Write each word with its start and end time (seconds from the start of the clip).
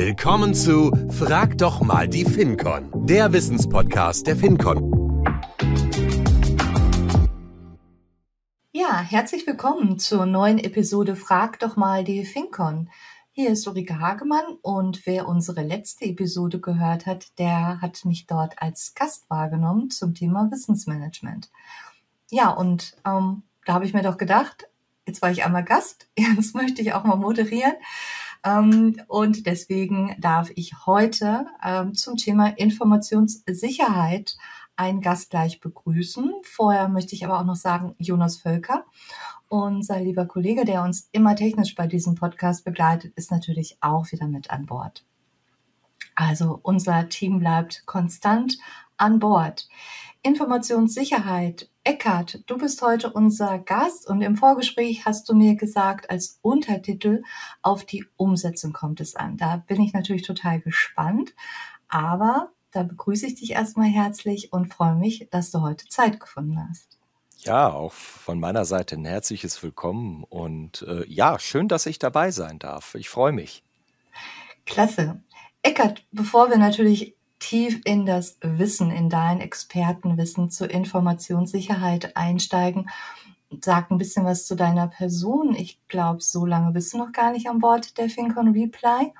Willkommen 0.00 0.54
zu 0.54 0.92
Frag 1.10 1.58
doch 1.58 1.80
mal 1.80 2.06
die 2.06 2.24
FinCon, 2.24 2.88
der 3.04 3.32
Wissenspodcast 3.32 4.28
der 4.28 4.36
FinCon. 4.36 5.24
Ja, 8.70 9.00
herzlich 9.00 9.44
willkommen 9.44 9.98
zur 9.98 10.24
neuen 10.24 10.58
Episode 10.60 11.16
Frag 11.16 11.58
doch 11.58 11.74
mal 11.74 12.04
die 12.04 12.24
FinCon. 12.24 12.90
Hier 13.32 13.50
ist 13.50 13.66
Ulrike 13.66 13.98
Hagemann 13.98 14.44
und 14.62 15.04
wer 15.04 15.26
unsere 15.26 15.64
letzte 15.64 16.04
Episode 16.04 16.60
gehört 16.60 17.06
hat, 17.06 17.36
der 17.40 17.80
hat 17.80 18.04
mich 18.04 18.28
dort 18.28 18.62
als 18.62 18.94
Gast 18.94 19.28
wahrgenommen 19.28 19.90
zum 19.90 20.14
Thema 20.14 20.48
Wissensmanagement. 20.48 21.50
Ja, 22.30 22.50
und 22.50 22.94
ähm, 23.04 23.42
da 23.66 23.72
habe 23.74 23.84
ich 23.84 23.94
mir 23.94 24.02
doch 24.02 24.16
gedacht, 24.16 24.68
jetzt 25.08 25.22
war 25.22 25.32
ich 25.32 25.44
einmal 25.44 25.64
Gast, 25.64 26.08
jetzt 26.16 26.54
möchte 26.54 26.82
ich 26.82 26.92
auch 26.92 27.02
mal 27.02 27.16
moderieren. 27.16 27.74
Ähm, 28.44 29.00
und 29.08 29.46
deswegen 29.46 30.14
darf 30.18 30.50
ich 30.54 30.86
heute 30.86 31.46
ähm, 31.62 31.94
zum 31.94 32.16
Thema 32.16 32.48
Informationssicherheit 32.48 34.36
einen 34.76 35.00
Gast 35.00 35.30
gleich 35.30 35.60
begrüßen. 35.60 36.32
Vorher 36.42 36.88
möchte 36.88 37.14
ich 37.14 37.24
aber 37.24 37.40
auch 37.40 37.44
noch 37.44 37.56
sagen, 37.56 37.94
Jonas 37.98 38.36
Völker, 38.36 38.84
unser 39.48 40.00
lieber 40.00 40.26
Kollege, 40.26 40.64
der 40.64 40.82
uns 40.82 41.08
immer 41.12 41.34
technisch 41.34 41.74
bei 41.74 41.86
diesem 41.86 42.14
Podcast 42.14 42.64
begleitet, 42.64 43.12
ist 43.16 43.30
natürlich 43.30 43.78
auch 43.80 44.12
wieder 44.12 44.28
mit 44.28 44.50
an 44.50 44.66
Bord. 44.66 45.04
Also 46.14 46.60
unser 46.62 47.08
Team 47.08 47.38
bleibt 47.38 47.84
konstant 47.86 48.58
an 48.96 49.18
Bord. 49.18 49.68
Informationssicherheit. 50.22 51.70
Eckart, 51.84 52.42
du 52.46 52.58
bist 52.58 52.82
heute 52.82 53.12
unser 53.12 53.58
Gast 53.58 54.08
und 54.08 54.20
im 54.20 54.36
Vorgespräch 54.36 55.06
hast 55.06 55.28
du 55.28 55.34
mir 55.34 55.54
gesagt, 55.54 56.10
als 56.10 56.38
Untertitel 56.42 57.22
auf 57.62 57.84
die 57.84 58.04
Umsetzung 58.16 58.72
kommt 58.72 59.00
es 59.00 59.14
an. 59.14 59.36
Da 59.36 59.56
bin 59.56 59.80
ich 59.80 59.92
natürlich 59.92 60.22
total 60.22 60.60
gespannt, 60.60 61.34
aber 61.88 62.50
da 62.72 62.82
begrüße 62.82 63.26
ich 63.26 63.36
dich 63.36 63.52
erstmal 63.52 63.88
herzlich 63.88 64.52
und 64.52 64.72
freue 64.72 64.94
mich, 64.94 65.28
dass 65.30 65.50
du 65.50 65.62
heute 65.62 65.86
Zeit 65.88 66.20
gefunden 66.20 66.58
hast. 66.68 66.98
Ja, 67.38 67.72
auch 67.72 67.92
von 67.92 68.40
meiner 68.40 68.64
Seite 68.64 68.96
ein 68.96 69.04
herzliches 69.04 69.62
Willkommen 69.62 70.24
und 70.24 70.82
äh, 70.82 71.06
ja, 71.06 71.38
schön, 71.38 71.68
dass 71.68 71.86
ich 71.86 71.98
dabei 71.98 72.32
sein 72.32 72.58
darf. 72.58 72.94
Ich 72.96 73.08
freue 73.08 73.32
mich. 73.32 73.62
Klasse. 74.66 75.22
Eckart, 75.62 76.04
bevor 76.12 76.50
wir 76.50 76.58
natürlich 76.58 77.17
tief 77.38 77.80
in 77.84 78.06
das 78.06 78.38
Wissen, 78.40 78.90
in 78.90 79.08
dein 79.08 79.40
Expertenwissen 79.40 80.50
zur 80.50 80.70
Informationssicherheit 80.70 82.16
einsteigen. 82.16 82.88
Sag 83.62 83.90
ein 83.90 83.98
bisschen 83.98 84.24
was 84.24 84.46
zu 84.46 84.56
deiner 84.56 84.88
Person. 84.88 85.54
Ich 85.54 85.80
glaube, 85.88 86.22
so 86.22 86.44
lange 86.44 86.72
bist 86.72 86.92
du 86.92 86.98
noch 86.98 87.12
gar 87.12 87.32
nicht 87.32 87.48
an 87.48 87.60
Bord 87.60 87.96
der 87.96 88.10
FinCon 88.10 88.48
Reply. 88.48 89.12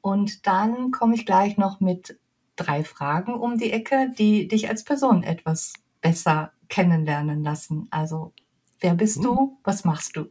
Und 0.00 0.46
dann 0.46 0.90
komme 0.90 1.14
ich 1.14 1.26
gleich 1.26 1.56
noch 1.56 1.80
mit 1.80 2.18
drei 2.56 2.84
Fragen 2.84 3.34
um 3.34 3.58
die 3.58 3.72
Ecke, 3.72 4.12
die 4.16 4.46
dich 4.46 4.68
als 4.68 4.84
Person 4.84 5.22
etwas 5.22 5.72
besser 6.00 6.52
kennenlernen 6.68 7.42
lassen. 7.42 7.88
Also, 7.90 8.32
wer 8.80 8.94
bist 8.94 9.16
hm. 9.16 9.22
du? 9.22 9.58
Was 9.64 9.84
machst 9.84 10.16
du? 10.16 10.26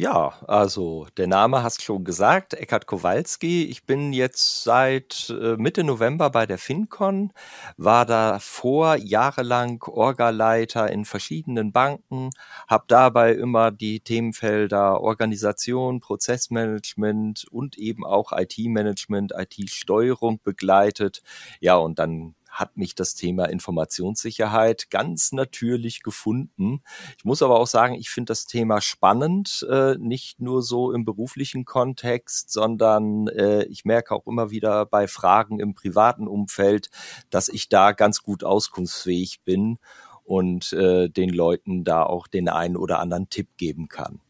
Ja, 0.00 0.32
also 0.46 1.06
der 1.16 1.26
Name 1.26 1.64
hast 1.64 1.82
schon 1.82 2.04
gesagt, 2.04 2.54
Eckhard 2.54 2.86
Kowalski. 2.86 3.64
Ich 3.64 3.84
bin 3.84 4.12
jetzt 4.12 4.62
seit 4.62 5.28
äh, 5.30 5.56
Mitte 5.56 5.82
November 5.82 6.30
bei 6.30 6.46
der 6.46 6.58
FinCon, 6.58 7.32
war 7.76 8.06
davor 8.06 8.94
jahrelang 8.94 9.82
Orgaleiter 9.82 10.88
in 10.88 11.04
verschiedenen 11.04 11.72
Banken, 11.72 12.30
habe 12.68 12.84
dabei 12.86 13.32
immer 13.34 13.72
die 13.72 13.98
Themenfelder 13.98 15.00
Organisation, 15.00 15.98
Prozessmanagement 15.98 17.46
und 17.50 17.76
eben 17.76 18.04
auch 18.06 18.30
IT-Management, 18.30 19.32
IT-Steuerung 19.36 20.38
begleitet. 20.44 21.22
Ja, 21.58 21.74
und 21.74 21.98
dann 21.98 22.36
hat 22.58 22.76
mich 22.76 22.94
das 22.94 23.14
Thema 23.14 23.44
Informationssicherheit 23.44 24.90
ganz 24.90 25.32
natürlich 25.32 26.02
gefunden. 26.02 26.82
Ich 27.16 27.24
muss 27.24 27.42
aber 27.42 27.60
auch 27.60 27.66
sagen, 27.66 27.94
ich 27.94 28.10
finde 28.10 28.30
das 28.30 28.46
Thema 28.46 28.80
spannend, 28.80 29.64
äh, 29.70 29.94
nicht 29.98 30.40
nur 30.40 30.62
so 30.62 30.92
im 30.92 31.04
beruflichen 31.04 31.64
Kontext, 31.64 32.50
sondern 32.50 33.28
äh, 33.28 33.64
ich 33.64 33.84
merke 33.84 34.14
auch 34.14 34.26
immer 34.26 34.50
wieder 34.50 34.86
bei 34.86 35.06
Fragen 35.06 35.60
im 35.60 35.74
privaten 35.74 36.26
Umfeld, 36.26 36.90
dass 37.30 37.48
ich 37.48 37.68
da 37.68 37.92
ganz 37.92 38.22
gut 38.22 38.42
auskunftsfähig 38.42 39.42
bin 39.44 39.78
und 40.24 40.72
äh, 40.72 41.08
den 41.08 41.30
Leuten 41.30 41.84
da 41.84 42.02
auch 42.02 42.26
den 42.26 42.48
einen 42.48 42.76
oder 42.76 42.98
anderen 42.98 43.30
Tipp 43.30 43.56
geben 43.56 43.88
kann. 43.88 44.20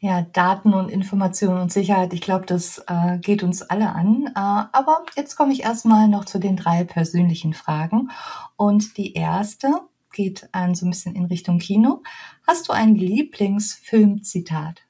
Ja, 0.00 0.22
Daten 0.22 0.74
und 0.74 0.90
Information 0.90 1.58
und 1.58 1.72
Sicherheit, 1.72 2.12
ich 2.12 2.20
glaube, 2.20 2.46
das 2.46 2.84
äh, 2.86 3.18
geht 3.18 3.42
uns 3.42 3.62
alle 3.62 3.90
an. 3.90 4.26
Äh, 4.28 4.30
aber 4.36 5.04
jetzt 5.16 5.36
komme 5.36 5.52
ich 5.52 5.64
erstmal 5.64 6.06
noch 6.06 6.24
zu 6.24 6.38
den 6.38 6.56
drei 6.56 6.84
persönlichen 6.84 7.52
Fragen. 7.52 8.10
Und 8.56 8.96
die 8.96 9.14
erste 9.14 9.68
geht 10.12 10.48
ein 10.52 10.76
so 10.76 10.86
ein 10.86 10.90
bisschen 10.90 11.16
in 11.16 11.24
Richtung 11.24 11.58
Kino. 11.58 12.02
Hast 12.46 12.68
du 12.68 12.72
ein 12.72 12.94
Lieblingsfilmzitat? 12.94 14.82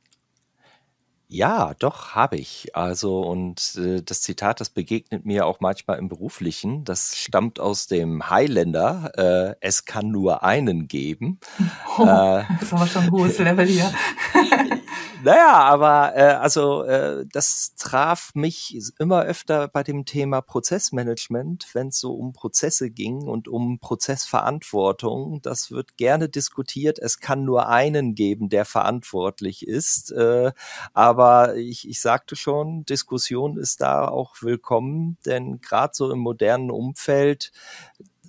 Ja, 1.30 1.74
doch, 1.78 2.14
habe 2.14 2.36
ich. 2.36 2.74
Also, 2.74 3.20
und 3.20 3.76
äh, 3.76 4.02
das 4.02 4.22
Zitat, 4.22 4.60
das 4.60 4.70
begegnet 4.70 5.26
mir 5.26 5.44
auch 5.44 5.60
manchmal 5.60 5.98
im 5.98 6.08
Beruflichen. 6.08 6.84
Das 6.84 7.18
stammt 7.18 7.60
aus 7.60 7.86
dem 7.86 8.30
Highlander. 8.30 9.12
Äh, 9.14 9.56
es 9.60 9.84
kann 9.84 10.10
nur 10.10 10.42
einen 10.42 10.88
geben. 10.88 11.38
Oh, 11.98 12.04
äh, 12.04 12.44
das 12.60 12.62
ist 12.62 12.72
aber 12.72 12.86
schon 12.86 13.02
ein 13.02 13.10
hohes 13.10 13.38
Level 13.38 13.66
hier. 13.66 13.92
Naja, 15.24 15.58
aber 15.64 16.16
äh, 16.16 16.34
also 16.34 16.84
äh, 16.84 17.26
das 17.32 17.74
traf 17.76 18.30
mich 18.34 18.78
immer 19.00 19.22
öfter 19.22 19.66
bei 19.66 19.82
dem 19.82 20.04
Thema 20.04 20.40
Prozessmanagement, 20.40 21.66
wenn 21.72 21.88
es 21.88 21.98
so 21.98 22.14
um 22.14 22.32
Prozesse 22.32 22.90
ging 22.90 23.22
und 23.22 23.48
um 23.48 23.80
Prozessverantwortung. 23.80 25.42
Das 25.42 25.72
wird 25.72 25.96
gerne 25.96 26.28
diskutiert. 26.28 27.00
Es 27.00 27.18
kann 27.18 27.44
nur 27.44 27.68
einen 27.68 28.14
geben, 28.14 28.48
der 28.48 28.64
verantwortlich 28.64 29.66
ist. 29.66 30.12
Äh, 30.12 30.52
aber 30.94 31.56
ich, 31.56 31.88
ich 31.88 32.00
sagte 32.00 32.36
schon, 32.36 32.84
Diskussion 32.84 33.58
ist 33.58 33.80
da 33.80 34.06
auch 34.06 34.36
willkommen, 34.40 35.18
denn 35.26 35.60
gerade 35.60 35.94
so 35.94 36.12
im 36.12 36.20
modernen 36.20 36.70
Umfeld 36.70 37.50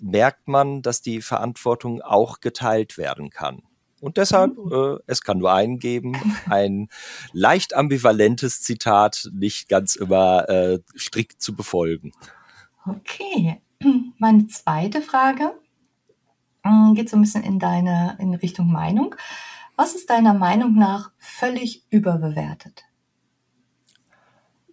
merkt 0.02 0.48
man, 0.48 0.82
dass 0.82 1.02
die 1.04 1.22
Verantwortung 1.22 2.02
auch 2.02 2.40
geteilt 2.40 2.98
werden 2.98 3.30
kann. 3.30 3.69
Und 4.02 4.18
deshalb, 4.18 4.58
mhm. 4.58 4.72
äh, 4.72 4.98
es 5.08 5.22
kann 5.22 5.40
nur 5.40 5.52
einen 5.52 5.80
geben, 5.80 6.16
ein 6.50 6.90
leicht 7.34 7.76
ambivalentes 7.76 8.62
Zitat, 8.62 9.30
nicht 9.34 9.70
ganz 9.70 9.96
immer 9.96 10.48
äh, 10.50 10.80
strikt 10.98 11.42
zu 11.42 11.56
befolgen. 11.56 12.12
Okay, 12.86 13.62
meine 14.18 14.48
zweite 14.48 15.02
Frage 15.02 15.52
hm, 16.64 16.96
geht 16.96 17.10
so 17.10 17.18
ein 17.18 17.22
bisschen 17.22 17.44
in 17.44 17.60
deine 17.60 18.18
in 18.20 18.34
Richtung 18.34 18.72
Meinung. 18.72 19.16
Was 19.76 19.96
ist 19.96 20.10
deiner 20.10 20.34
Meinung 20.34 20.76
nach 20.76 21.12
völlig 21.18 21.86
überbewertet? 21.90 22.84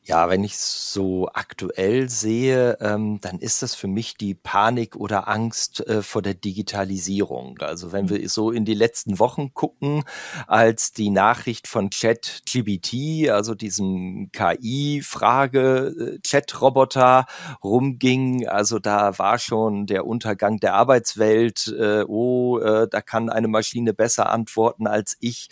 Ja, 0.09 0.29
wenn 0.31 0.45
ich 0.45 0.57
so 0.57 1.29
aktuell 1.35 2.09
sehe, 2.09 2.79
ähm, 2.81 3.19
dann 3.23 3.41
ist 3.41 3.65
das 3.65 3.75
für 3.75 3.89
mich 3.89 4.17
die 4.17 4.35
Panik 4.35 4.95
oder 4.95 5.27
Angst 5.27 5.85
äh, 5.89 6.01
vor 6.01 6.23
der 6.23 6.35
Digitalisierung. 6.35 7.59
Also 7.59 7.91
wenn 7.91 8.09
wir 8.09 8.29
so 8.29 8.53
in 8.53 8.65
die 8.65 8.75
letzten 8.75 9.19
Wochen 9.19 9.53
gucken, 9.53 10.05
als 10.47 10.93
die 10.93 11.11
Nachricht 11.11 11.67
von 11.67 11.91
ChatGBT, 11.91 13.31
also 13.31 13.57
diesem 13.57 14.31
KI-Frage-Chat-Roboter 14.31 17.27
rumging, 17.65 18.47
also 18.47 18.79
da 18.79 19.19
war 19.19 19.41
schon 19.41 19.87
der 19.87 20.07
Untergang 20.07 20.59
der 20.61 20.75
Arbeitswelt. 20.75 21.67
Äh, 21.77 22.05
oh, 22.07 22.61
äh, 22.61 22.87
da 22.89 23.01
kann 23.01 23.29
eine 23.29 23.49
Maschine 23.49 23.93
besser 23.93 24.31
antworten 24.31 24.87
als 24.87 25.17
ich. 25.19 25.49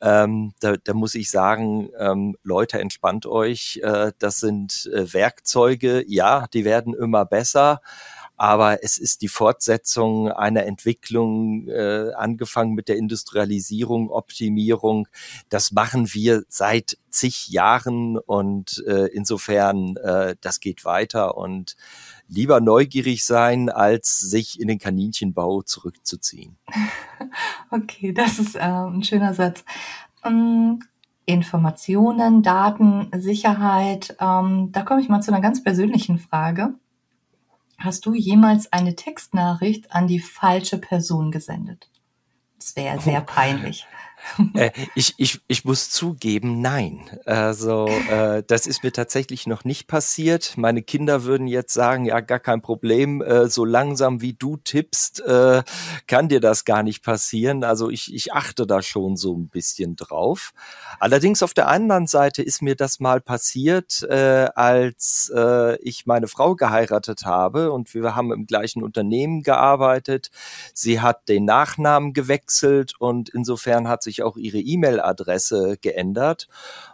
Ähm, 0.00 0.54
da, 0.60 0.76
da 0.76 0.94
muss 0.94 1.16
ich 1.16 1.32
sagen, 1.32 1.88
ähm, 1.98 2.36
Leute, 2.44 2.78
entspannt 2.78 3.26
euch 3.26 3.80
äh, 3.88 4.12
das 4.18 4.40
sind 4.40 4.90
äh, 4.92 5.12
Werkzeuge, 5.12 6.04
ja, 6.06 6.46
die 6.52 6.64
werden 6.64 6.94
immer 6.94 7.24
besser, 7.24 7.80
aber 8.36 8.84
es 8.84 8.98
ist 8.98 9.22
die 9.22 9.28
Fortsetzung 9.28 10.30
einer 10.30 10.64
Entwicklung, 10.64 11.66
äh, 11.66 12.12
angefangen 12.16 12.74
mit 12.74 12.88
der 12.88 12.96
Industrialisierung, 12.96 14.10
Optimierung. 14.10 15.08
Das 15.48 15.72
machen 15.72 16.14
wir 16.14 16.44
seit 16.48 16.98
zig 17.10 17.48
Jahren 17.48 18.16
und 18.16 18.84
äh, 18.86 19.06
insofern, 19.06 19.96
äh, 19.96 20.36
das 20.40 20.60
geht 20.60 20.84
weiter 20.84 21.36
und 21.36 21.74
lieber 22.28 22.60
neugierig 22.60 23.24
sein, 23.24 23.70
als 23.70 24.20
sich 24.20 24.60
in 24.60 24.68
den 24.68 24.78
Kaninchenbau 24.78 25.62
zurückzuziehen. 25.62 26.56
Okay, 27.70 28.14
das 28.14 28.38
ist 28.38 28.54
äh, 28.54 28.60
ein 28.60 29.02
schöner 29.02 29.34
Satz. 29.34 29.62
Ähm, 30.24 30.80
Informationen, 31.28 32.42
Daten, 32.42 33.10
Sicherheit. 33.14 34.16
Ähm, 34.18 34.70
da 34.72 34.82
komme 34.82 35.02
ich 35.02 35.10
mal 35.10 35.20
zu 35.20 35.30
einer 35.30 35.42
ganz 35.42 35.62
persönlichen 35.62 36.18
Frage. 36.18 36.72
Hast 37.76 38.06
du 38.06 38.14
jemals 38.14 38.72
eine 38.72 38.96
Textnachricht 38.96 39.92
an 39.92 40.06
die 40.06 40.20
falsche 40.20 40.78
Person 40.78 41.30
gesendet? 41.30 41.90
Das 42.58 42.74
wäre 42.76 42.98
sehr 42.98 43.20
oh. 43.20 43.26
peinlich. 43.26 43.86
Äh, 44.54 44.70
ich, 44.94 45.14
ich, 45.18 45.40
ich 45.46 45.64
muss 45.64 45.90
zugeben, 45.90 46.60
nein. 46.60 47.08
Also 47.26 47.86
äh, 47.86 48.42
das 48.46 48.66
ist 48.66 48.82
mir 48.82 48.92
tatsächlich 48.92 49.46
noch 49.46 49.64
nicht 49.64 49.86
passiert. 49.86 50.54
Meine 50.56 50.82
Kinder 50.82 51.24
würden 51.24 51.46
jetzt 51.46 51.74
sagen, 51.74 52.04
ja, 52.04 52.20
gar 52.20 52.38
kein 52.38 52.62
Problem, 52.62 53.22
äh, 53.22 53.48
so 53.48 53.64
langsam 53.64 54.20
wie 54.20 54.32
du 54.32 54.56
tippst, 54.56 55.20
äh, 55.20 55.62
kann 56.06 56.28
dir 56.28 56.40
das 56.40 56.64
gar 56.64 56.82
nicht 56.82 57.02
passieren. 57.02 57.64
Also 57.64 57.90
ich, 57.90 58.14
ich 58.14 58.32
achte 58.32 58.66
da 58.66 58.82
schon 58.82 59.16
so 59.16 59.34
ein 59.36 59.48
bisschen 59.48 59.96
drauf. 59.96 60.52
Allerdings 60.98 61.42
auf 61.42 61.54
der 61.54 61.68
anderen 61.68 62.06
Seite 62.06 62.42
ist 62.42 62.62
mir 62.62 62.76
das 62.76 63.00
mal 63.00 63.20
passiert, 63.20 64.02
äh, 64.08 64.48
als 64.54 65.32
äh, 65.34 65.76
ich 65.82 66.06
meine 66.06 66.28
Frau 66.28 66.54
geheiratet 66.54 67.24
habe 67.24 67.72
und 67.72 67.94
wir 67.94 68.14
haben 68.14 68.32
im 68.32 68.46
gleichen 68.46 68.82
Unternehmen 68.82 69.42
gearbeitet. 69.42 70.30
Sie 70.74 71.00
hat 71.00 71.28
den 71.28 71.44
Nachnamen 71.44 72.12
gewechselt 72.12 72.92
und 72.98 73.28
insofern 73.28 73.88
hat 73.88 74.02
sich 74.02 74.17
auch 74.22 74.36
ihre 74.36 74.58
E-Mail-Adresse 74.58 75.78
geändert. 75.80 76.48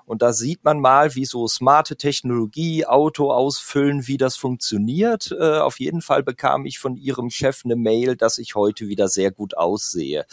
Und 0.06 0.20
da 0.20 0.32
sieht 0.32 0.64
man 0.64 0.80
mal, 0.80 1.14
wie 1.14 1.24
so 1.24 1.48
smarte 1.48 1.96
Technologie, 1.96 2.84
Auto 2.84 3.32
ausfüllen, 3.32 4.06
wie 4.06 4.18
das 4.18 4.36
funktioniert. 4.36 5.34
Äh, 5.38 5.58
auf 5.58 5.80
jeden 5.80 6.02
Fall 6.02 6.22
bekam 6.22 6.66
ich 6.66 6.78
von 6.78 6.96
ihrem 6.96 7.30
Chef 7.30 7.62
eine 7.64 7.76
Mail, 7.76 8.16
dass 8.16 8.38
ich 8.38 8.54
heute 8.54 8.88
wieder 8.88 9.08
sehr 9.08 9.30
gut 9.30 9.56
aussehe. 9.56 10.26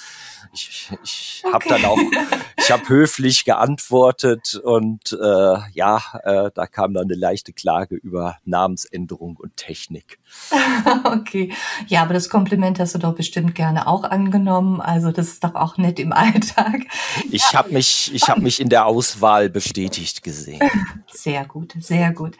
Ich, 0.53 0.91
ich 1.03 1.41
okay. 1.45 1.53
habe 1.53 1.65
dann 1.69 1.85
auch, 1.85 1.97
ich 2.57 2.71
habe 2.71 2.87
höflich 2.89 3.45
geantwortet 3.45 4.55
und 4.55 5.13
äh, 5.13 5.57
ja, 5.73 6.01
äh, 6.23 6.51
da 6.53 6.67
kam 6.67 6.93
dann 6.93 7.05
eine 7.05 7.15
leichte 7.15 7.53
Klage 7.53 7.95
über 7.95 8.37
Namensänderung 8.43 9.37
und 9.37 9.55
Technik. 9.55 10.19
okay, 11.05 11.53
ja, 11.87 12.01
aber 12.01 12.13
das 12.13 12.29
Kompliment 12.29 12.79
hast 12.79 12.95
du 12.95 12.99
doch 12.99 13.15
bestimmt 13.15 13.55
gerne 13.55 13.87
auch 13.87 14.03
angenommen. 14.03 14.81
Also 14.81 15.11
das 15.11 15.27
ist 15.27 15.43
doch 15.43 15.55
auch 15.55 15.77
nett 15.77 15.99
im 15.99 16.11
Alltag. 16.11 16.81
Ich 17.29 17.51
ja. 17.51 17.59
habe 17.59 17.71
mich, 17.71 18.13
ich 18.13 18.27
habe 18.27 18.41
mich 18.41 18.59
in 18.59 18.69
der 18.69 18.85
Auswahl 18.85 19.49
bestätigt 19.61 20.23
gesehen. 20.23 20.59
Sehr 21.07 21.45
gut, 21.45 21.75
sehr 21.79 22.11
gut. 22.13 22.35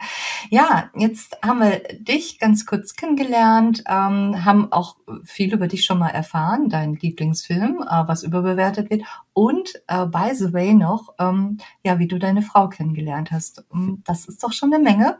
Ja, 0.50 0.90
jetzt 0.96 1.36
haben 1.44 1.60
wir 1.60 1.82
dich 1.98 2.38
ganz 2.38 2.66
kurz 2.66 2.94
kennengelernt, 2.96 3.84
ähm, 3.86 4.44
haben 4.44 4.72
auch 4.72 4.96
viel 5.22 5.52
über 5.52 5.68
dich 5.68 5.84
schon 5.84 5.98
mal 5.98 6.08
erfahren, 6.08 6.68
dein 6.68 6.94
Lieblingsfilm, 6.94 7.82
äh, 7.82 8.08
was 8.08 8.24
überbewertet 8.24 8.90
wird 8.90 9.02
und 9.34 9.74
äh, 9.86 10.06
by 10.06 10.34
the 10.34 10.52
way 10.52 10.74
noch, 10.74 11.14
ähm, 11.18 11.58
ja, 11.84 11.98
wie 11.98 12.08
du 12.08 12.18
deine 12.18 12.42
Frau 12.42 12.68
kennengelernt 12.68 13.30
hast. 13.30 13.64
Ähm, 13.72 14.02
das 14.04 14.24
ist 14.24 14.42
doch 14.42 14.52
schon 14.52 14.72
eine 14.74 14.82
Menge 14.82 15.18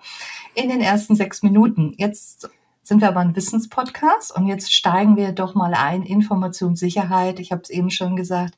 in 0.54 0.68
den 0.68 0.80
ersten 0.80 1.14
sechs 1.14 1.42
Minuten. 1.42 1.94
Jetzt 1.98 2.48
sind 2.82 3.00
wir 3.00 3.08
aber 3.08 3.20
ein 3.20 3.36
Wissenspodcast 3.36 4.34
und 4.34 4.48
jetzt 4.48 4.72
steigen 4.72 5.16
wir 5.16 5.32
doch 5.32 5.54
mal 5.54 5.74
ein, 5.74 6.02
Informationssicherheit. 6.02 7.38
Ich 7.38 7.52
habe 7.52 7.62
es 7.62 7.70
eben 7.70 7.90
schon 7.90 8.16
gesagt, 8.16 8.56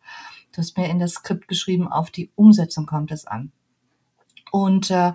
Du 0.54 0.58
hast 0.58 0.76
mir 0.76 0.88
in 0.88 1.00
das 1.00 1.14
Skript 1.14 1.48
geschrieben, 1.48 1.88
auf 1.88 2.10
die 2.10 2.30
Umsetzung 2.36 2.86
kommt 2.86 3.10
es 3.10 3.26
an. 3.26 3.50
Und 4.52 4.90
äh, 4.90 5.12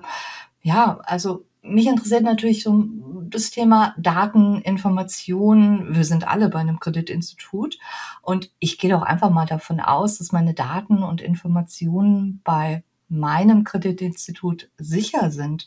ja, 0.61 0.99
also 1.03 1.45
mich 1.61 1.87
interessiert 1.87 2.23
natürlich 2.23 2.63
so 2.63 2.85
das 3.29 3.51
Thema 3.51 3.93
Daten, 3.97 4.61
Informationen. 4.61 5.95
Wir 5.95 6.03
sind 6.03 6.27
alle 6.27 6.49
bei 6.49 6.59
einem 6.59 6.79
Kreditinstitut 6.79 7.77
und 8.21 8.51
ich 8.59 8.77
gehe 8.77 8.89
doch 8.91 9.01
einfach 9.01 9.29
mal 9.29 9.45
davon 9.45 9.79
aus, 9.79 10.17
dass 10.17 10.31
meine 10.31 10.53
Daten 10.53 11.03
und 11.03 11.21
Informationen 11.21 12.41
bei 12.43 12.83
meinem 13.07 13.63
Kreditinstitut 13.63 14.69
sicher 14.77 15.31
sind. 15.31 15.65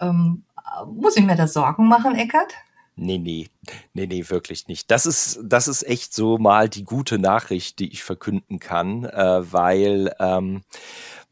Ähm, 0.00 0.44
muss 0.92 1.16
ich 1.16 1.24
mir 1.24 1.36
da 1.36 1.46
Sorgen 1.46 1.88
machen, 1.88 2.14
Eckert? 2.14 2.54
Nee, 2.96 3.18
nee, 3.18 3.48
nee, 3.92 4.06
nee, 4.06 4.24
wirklich 4.28 4.68
nicht. 4.68 4.88
Das 4.90 5.04
ist, 5.04 5.40
das 5.42 5.66
ist 5.66 5.82
echt 5.82 6.14
so 6.14 6.38
mal 6.38 6.68
die 6.68 6.84
gute 6.84 7.18
Nachricht, 7.18 7.80
die 7.80 7.92
ich 7.92 8.04
verkünden 8.04 8.60
kann, 8.60 9.04
äh, 9.04 9.52
weil 9.52 10.14
ähm, 10.20 10.62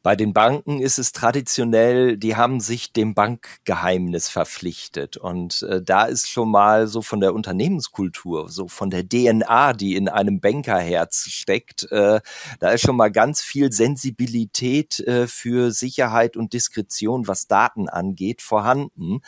bei 0.02 0.16
den 0.16 0.32
Banken 0.32 0.80
ist 0.80 0.98
es 0.98 1.12
traditionell, 1.12 2.16
die 2.16 2.34
haben 2.34 2.58
sich 2.58 2.92
dem 2.92 3.14
Bankgeheimnis 3.14 4.28
verpflichtet. 4.28 5.16
Und 5.16 5.62
äh, 5.62 5.80
da 5.80 6.04
ist 6.04 6.28
schon 6.28 6.50
mal 6.50 6.88
so 6.88 7.02
von 7.02 7.20
der 7.20 7.34
Unternehmenskultur, 7.34 8.48
so 8.48 8.66
von 8.66 8.90
der 8.90 9.08
DNA, 9.08 9.74
die 9.74 9.94
in 9.94 10.08
einem 10.08 10.40
Bankerherz 10.40 11.28
steckt, 11.28 11.90
äh, 11.92 12.20
da 12.58 12.70
ist 12.70 12.80
schon 12.80 12.96
mal 12.96 13.12
ganz 13.12 13.42
viel 13.42 13.70
Sensibilität 13.70 14.98
äh, 15.00 15.28
für 15.28 15.70
Sicherheit 15.70 16.36
und 16.36 16.52
Diskretion, 16.52 17.28
was 17.28 17.46
Daten 17.46 17.88
angeht, 17.88 18.42
vorhanden. 18.42 19.20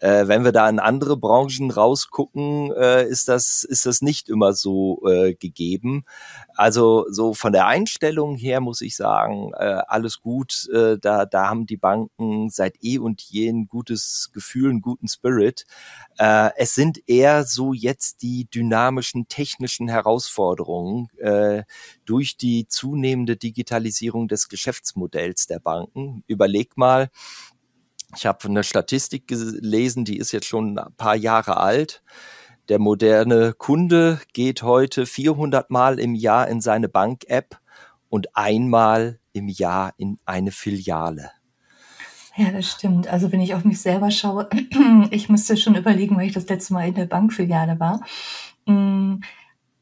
Äh, 0.00 0.28
wenn 0.28 0.44
wir 0.44 0.52
da 0.52 0.66
in 0.66 0.78
andere 0.78 1.18
Branchen 1.18 1.70
rausgucken, 1.70 2.72
äh, 2.72 3.06
ist, 3.06 3.28
das, 3.28 3.64
ist 3.64 3.84
das 3.84 4.00
nicht 4.00 4.30
immer 4.30 4.54
so 4.54 5.06
äh, 5.06 5.34
gegeben. 5.34 6.04
Also 6.54 7.04
so 7.10 7.34
von 7.34 7.52
der 7.52 7.66
Einstellung 7.66 8.36
her 8.36 8.60
muss 8.60 8.80
ich 8.80 8.96
sagen, 8.96 9.52
alles 9.54 10.21
gut. 10.22 10.68
Äh, 10.72 10.98
da, 10.98 11.26
da 11.26 11.48
haben 11.48 11.66
die 11.66 11.76
Banken 11.76 12.48
seit 12.48 12.82
eh 12.82 12.98
und 12.98 13.20
je 13.20 13.48
ein 13.48 13.66
gutes 13.66 14.30
Gefühl, 14.32 14.70
einen 14.70 14.80
guten 14.80 15.08
Spirit. 15.08 15.66
Äh, 16.18 16.50
es 16.56 16.74
sind 16.74 17.06
eher 17.06 17.44
so 17.44 17.74
jetzt 17.74 18.22
die 18.22 18.46
dynamischen 18.46 19.28
technischen 19.28 19.88
Herausforderungen 19.88 21.08
äh, 21.18 21.64
durch 22.04 22.36
die 22.36 22.66
zunehmende 22.68 23.36
Digitalisierung 23.36 24.28
des 24.28 24.48
Geschäftsmodells 24.48 25.46
der 25.46 25.58
Banken. 25.58 26.24
Überleg 26.26 26.76
mal, 26.76 27.10
ich 28.16 28.26
habe 28.26 28.44
eine 28.44 28.62
Statistik 28.62 29.26
gelesen, 29.26 30.04
die 30.04 30.18
ist 30.18 30.32
jetzt 30.32 30.46
schon 30.46 30.78
ein 30.78 30.94
paar 30.96 31.16
Jahre 31.16 31.56
alt. 31.56 32.02
Der 32.68 32.78
moderne 32.78 33.54
Kunde 33.54 34.20
geht 34.32 34.62
heute 34.62 35.06
400 35.06 35.70
Mal 35.70 35.98
im 35.98 36.14
Jahr 36.14 36.46
in 36.48 36.60
seine 36.60 36.88
Bank-App 36.88 37.58
und 38.08 38.36
einmal 38.36 39.18
im 39.32 39.48
Jahr 39.48 39.94
in 39.96 40.18
eine 40.24 40.50
Filiale. 40.50 41.30
Ja, 42.36 42.50
das 42.50 42.70
stimmt. 42.70 43.08
Also 43.08 43.30
wenn 43.30 43.40
ich 43.40 43.54
auf 43.54 43.64
mich 43.64 43.80
selber 43.80 44.10
schaue, 44.10 44.48
ich 45.10 45.28
müsste 45.28 45.56
schon 45.56 45.74
überlegen, 45.74 46.16
weil 46.16 46.26
ich 46.26 46.32
das 46.32 46.48
letzte 46.48 46.72
Mal 46.72 46.88
in 46.88 46.94
der 46.94 47.06
Bankfiliale 47.06 47.78
war. 47.78 48.00
Mm, 48.66 49.20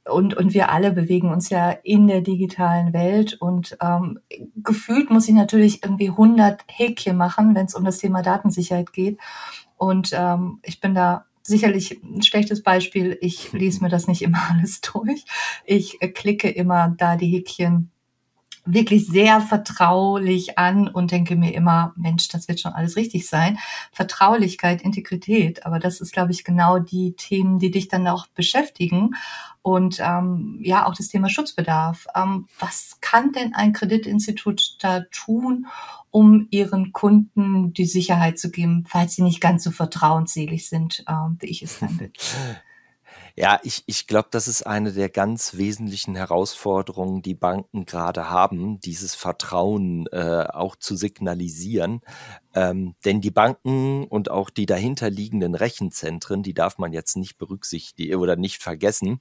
und, 0.08 0.34
und 0.34 0.54
wir 0.54 0.70
alle 0.70 0.92
bewegen 0.92 1.30
uns 1.30 1.50
ja 1.50 1.70
in 1.70 2.08
der 2.08 2.22
digitalen 2.22 2.92
Welt 2.92 3.34
und 3.34 3.76
ähm, 3.80 4.18
gefühlt 4.56 5.10
muss 5.10 5.28
ich 5.28 5.34
natürlich 5.34 5.84
irgendwie 5.84 6.08
100 6.08 6.64
Häkchen 6.66 7.16
machen, 7.16 7.54
wenn 7.54 7.66
es 7.66 7.74
um 7.74 7.84
das 7.84 7.98
Thema 7.98 8.22
Datensicherheit 8.22 8.92
geht. 8.92 9.18
Und 9.76 10.10
ähm, 10.12 10.58
ich 10.62 10.80
bin 10.80 10.94
da 10.94 11.26
sicherlich 11.42 12.02
ein 12.02 12.22
schlechtes 12.22 12.62
Beispiel. 12.62 13.16
Ich 13.20 13.52
lese 13.52 13.80
mir 13.82 13.90
das 13.90 14.08
nicht 14.08 14.22
immer 14.22 14.40
alles 14.50 14.80
durch. 14.80 15.24
Ich 15.64 16.00
äh, 16.02 16.08
klicke 16.08 16.50
immer 16.50 16.94
da 16.96 17.16
die 17.16 17.28
Häkchen 17.28 17.90
wirklich 18.64 19.06
sehr 19.06 19.40
vertraulich 19.40 20.58
an 20.58 20.88
und 20.88 21.10
denke 21.10 21.36
mir 21.36 21.54
immer, 21.54 21.92
Mensch, 21.96 22.28
das 22.28 22.48
wird 22.48 22.60
schon 22.60 22.72
alles 22.72 22.96
richtig 22.96 23.28
sein. 23.28 23.58
Vertraulichkeit, 23.92 24.82
Integrität, 24.82 25.66
aber 25.66 25.78
das 25.78 26.00
ist, 26.00 26.12
glaube 26.12 26.32
ich, 26.32 26.44
genau 26.44 26.78
die 26.78 27.12
Themen, 27.12 27.58
die 27.58 27.70
dich 27.70 27.88
dann 27.88 28.06
auch 28.06 28.26
beschäftigen. 28.28 29.10
Und 29.62 29.98
ähm, 30.00 30.58
ja, 30.62 30.86
auch 30.86 30.94
das 30.94 31.08
Thema 31.08 31.28
Schutzbedarf. 31.28 32.06
Ähm, 32.14 32.46
was 32.58 32.98
kann 33.00 33.32
denn 33.32 33.54
ein 33.54 33.72
Kreditinstitut 33.72 34.76
da 34.80 35.00
tun, 35.10 35.66
um 36.10 36.48
ihren 36.50 36.92
Kunden 36.92 37.72
die 37.72 37.86
Sicherheit 37.86 38.38
zu 38.38 38.50
geben, 38.50 38.84
falls 38.88 39.14
sie 39.14 39.22
nicht 39.22 39.40
ganz 39.40 39.64
so 39.64 39.70
vertrauensselig 39.70 40.68
sind, 40.68 41.04
äh, 41.06 41.12
wie 41.38 41.46
ich 41.46 41.62
es 41.62 41.78
dann 41.78 41.96
bin? 41.96 42.12
Ja, 43.40 43.58
ich, 43.62 43.84
ich 43.86 44.06
glaube, 44.06 44.28
das 44.30 44.48
ist 44.48 44.66
eine 44.66 44.92
der 44.92 45.08
ganz 45.08 45.56
wesentlichen 45.56 46.14
Herausforderungen, 46.14 47.22
die 47.22 47.34
Banken 47.34 47.86
gerade 47.86 48.28
haben, 48.28 48.80
dieses 48.80 49.14
Vertrauen 49.14 50.06
äh, 50.12 50.44
auch 50.52 50.76
zu 50.76 50.94
signalisieren. 50.94 52.02
Ähm, 52.52 52.96
denn 53.06 53.22
die 53.22 53.30
Banken 53.30 54.04
und 54.04 54.30
auch 54.30 54.50
die 54.50 54.66
dahinterliegenden 54.66 55.54
Rechenzentren, 55.54 56.42
die 56.42 56.52
darf 56.52 56.76
man 56.76 56.92
jetzt 56.92 57.16
nicht 57.16 57.38
berücksichtigen 57.38 58.16
oder 58.16 58.36
nicht 58.36 58.62
vergessen. 58.62 59.20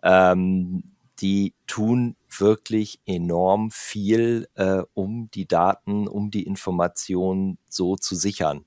Ähm, 0.00 0.84
die 1.18 1.54
tun 1.66 2.14
wirklich 2.38 3.00
enorm 3.06 3.70
viel, 3.72 4.48
äh, 4.54 4.82
um 4.94 5.28
die 5.32 5.48
Daten, 5.48 6.06
um 6.06 6.30
die 6.30 6.42
Informationen 6.44 7.58
so 7.68 7.96
zu 7.96 8.14
sichern. 8.14 8.64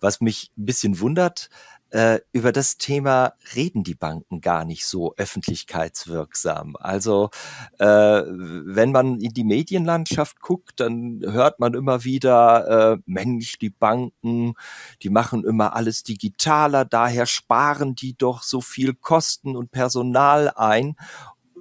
Was 0.00 0.20
mich 0.20 0.52
ein 0.56 0.64
bisschen 0.64 1.00
wundert, 1.00 1.50
äh, 1.90 2.20
über 2.32 2.52
das 2.52 2.76
Thema 2.76 3.32
reden 3.54 3.82
die 3.82 3.94
Banken 3.94 4.40
gar 4.40 4.64
nicht 4.64 4.84
so 4.84 5.14
öffentlichkeitswirksam. 5.16 6.76
Also 6.76 7.30
äh, 7.78 7.86
wenn 7.86 8.92
man 8.92 9.20
in 9.20 9.32
die 9.32 9.44
Medienlandschaft 9.44 10.40
guckt, 10.40 10.80
dann 10.80 11.22
hört 11.24 11.60
man 11.60 11.74
immer 11.74 12.04
wieder, 12.04 12.92
äh, 12.92 12.98
Mensch, 13.06 13.58
die 13.58 13.70
Banken, 13.70 14.54
die 15.02 15.10
machen 15.10 15.44
immer 15.44 15.74
alles 15.74 16.02
digitaler, 16.02 16.84
daher 16.84 17.26
sparen 17.26 17.94
die 17.94 18.16
doch 18.16 18.42
so 18.42 18.60
viel 18.60 18.94
Kosten 18.94 19.56
und 19.56 19.70
Personal 19.70 20.50
ein. 20.56 20.96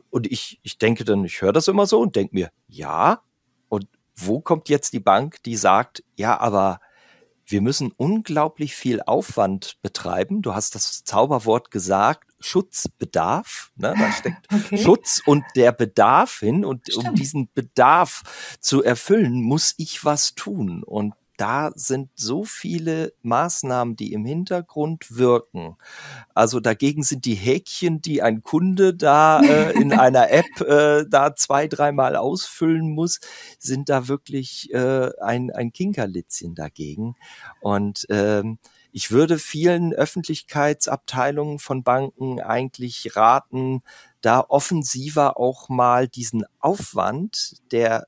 Und 0.10 0.27
ich, 0.31 0.60
ich 0.63 0.77
denke 0.77 1.05
dann, 1.05 1.24
ich 1.24 1.41
höre 1.41 1.53
das 1.53 1.67
immer 1.67 1.86
so 1.86 2.01
und 2.01 2.15
denke 2.15 2.36
mir, 2.36 2.50
ja, 2.67 3.22
und 3.69 3.88
wo 4.15 4.41
kommt 4.41 4.67
jetzt 4.67 4.93
die 4.93 5.00
Bank, 5.00 5.41
die 5.43 5.55
sagt, 5.55 6.03
ja, 6.15 6.39
aber 6.39 6.79
wir 7.48 7.62
müssen 7.62 7.92
unglaublich 7.96 8.75
viel 8.75 9.01
Aufwand 9.01 9.77
betreiben. 9.82 10.42
Du 10.42 10.54
hast 10.54 10.75
das 10.75 11.04
Zauberwort 11.04 11.72
gesagt, 11.72 12.30
Schutzbedarf. 12.39 13.72
Ne? 13.75 13.96
Da 13.98 14.12
steckt 14.12 14.46
okay. 14.54 14.77
Schutz 14.77 15.22
und 15.25 15.44
der 15.56 15.72
Bedarf 15.72 16.39
hin. 16.39 16.66
Und 16.66 16.88
Stimmt. 16.89 17.08
um 17.08 17.16
diesen 17.16 17.50
Bedarf 17.54 18.58
zu 18.60 18.84
erfüllen, 18.84 19.42
muss 19.42 19.74
ich 19.77 20.04
was 20.04 20.36
tun. 20.36 20.84
Und 20.84 21.13
da 21.38 21.72
sind 21.75 22.10
so 22.15 22.44
viele 22.44 23.13
Maßnahmen, 23.22 23.96
die 23.96 24.12
im 24.13 24.25
Hintergrund 24.25 25.15
wirken. 25.15 25.77
Also 26.34 26.60
dagegen 26.60 27.03
sind 27.03 27.25
die 27.25 27.36
Häkchen, 27.36 28.01
die 28.01 28.22
ein 28.22 28.41
Kunde 28.41 28.96
da 28.96 29.41
äh, 29.41 29.72
in 29.79 29.94
einer 30.00 30.32
App 30.32 30.62
äh, 30.62 31.06
da 31.08 31.36
zwei, 31.36 31.67
dreimal 31.67 32.15
ausfüllen 32.15 32.89
muss, 32.89 33.20
sind 33.60 33.89
da 33.89 34.08
wirklich 34.08 34.74
äh, 34.74 35.12
ein, 35.22 35.51
ein 35.51 35.72
Kinkerlitzchen 35.72 36.56
dagegen. 36.56 37.15
Und 37.62 38.08
ähm, 38.10 38.58
ich 38.91 39.12
würde 39.12 39.38
vielen 39.38 39.94
Öffentlichkeitsabteilungen 39.94 41.60
von 41.60 41.84
Banken 41.84 42.41
eigentlich 42.41 43.15
raten, 43.15 43.84
da 44.22 44.44
offensiver 44.48 45.39
auch 45.39 45.70
mal 45.70 46.08
diesen 46.08 46.46
Aufwand, 46.60 47.62
der 47.72 48.06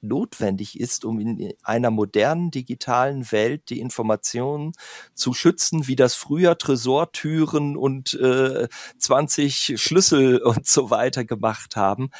notwendig 0.00 0.78
ist, 0.78 1.04
um 1.04 1.20
in 1.20 1.52
einer 1.62 1.90
modernen 1.90 2.50
digitalen 2.50 3.30
Welt 3.32 3.70
die 3.70 3.80
Informationen 3.80 4.72
zu 5.14 5.32
schützen, 5.32 5.86
wie 5.86 5.96
das 5.96 6.14
früher 6.14 6.58
Tresortüren 6.58 7.76
und 7.76 8.14
äh, 8.14 8.68
20 8.98 9.80
Schlüssel 9.80 10.38
und 10.42 10.66
so 10.66 10.90
weiter 10.90 11.24
gemacht 11.24 11.76
haben, 11.76 12.10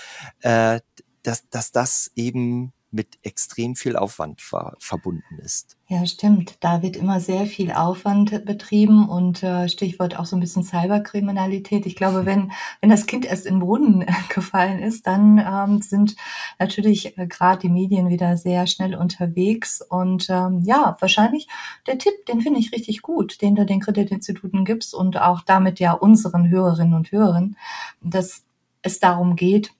äh, 0.40 0.80
dass, 1.23 1.49
dass 1.49 1.73
das 1.73 2.11
eben 2.14 2.73
mit 2.90 3.19
extrem 3.23 3.75
viel 3.75 3.97
Aufwand 3.97 4.40
ver 4.40 4.75
verbunden 4.78 5.38
ist. 5.43 5.76
Ja, 5.88 6.05
stimmt. 6.05 6.57
Da 6.61 6.83
wird 6.83 6.97
immer 6.97 7.21
sehr 7.21 7.47
viel 7.47 7.71
Aufwand 7.71 8.45
betrieben 8.45 9.09
und 9.09 9.43
äh, 9.43 9.69
Stichwort 9.69 10.19
auch 10.19 10.26
so 10.26 10.37
ein 10.37 10.40
bisschen 10.40 10.64
Cyberkriminalität. 10.64 11.87
Ich 11.87 11.95
glaube, 11.95 12.26
wenn, 12.26 12.50
wenn 12.81 12.90
das 12.90 13.07
Kind 13.07 13.25
erst 13.25 13.47
in 13.47 13.55
den 13.55 13.61
Brunnen 13.61 14.07
gefallen 14.35 14.81
ist, 14.81 15.07
dann 15.07 15.38
ähm, 15.38 15.83
sind 15.83 16.16
natürlich 16.59 17.16
äh, 17.19 17.26
gerade 17.26 17.61
die 17.61 17.69
Medien 17.69 18.09
wieder 18.09 18.37
sehr 18.37 18.66
schnell 18.66 18.97
unterwegs. 18.97 19.81
Und 19.81 20.28
ähm, 20.31 20.62
ja, 20.64 20.97
wahrscheinlich 21.00 21.49
der 21.87 21.99
Tipp, 21.99 22.26
den 22.26 22.40
finde 22.40 22.61
ich 22.61 22.73
richtig 22.73 23.02
gut, 23.02 23.40
den 23.43 23.55
du 23.55 23.64
den 23.64 23.81
Kreditinstituten 23.81 24.64
gibst 24.64 24.95
und 24.95 25.21
auch 25.21 25.43
damit 25.43 25.78
ja 25.78 25.93
unseren 25.93 26.49
Hörerinnen 26.49 26.95
und 26.95 27.12
Hörern, 27.12 27.57
dass 28.00 28.43
es 28.83 29.00
darum 29.00 29.37
geht, 29.37 29.73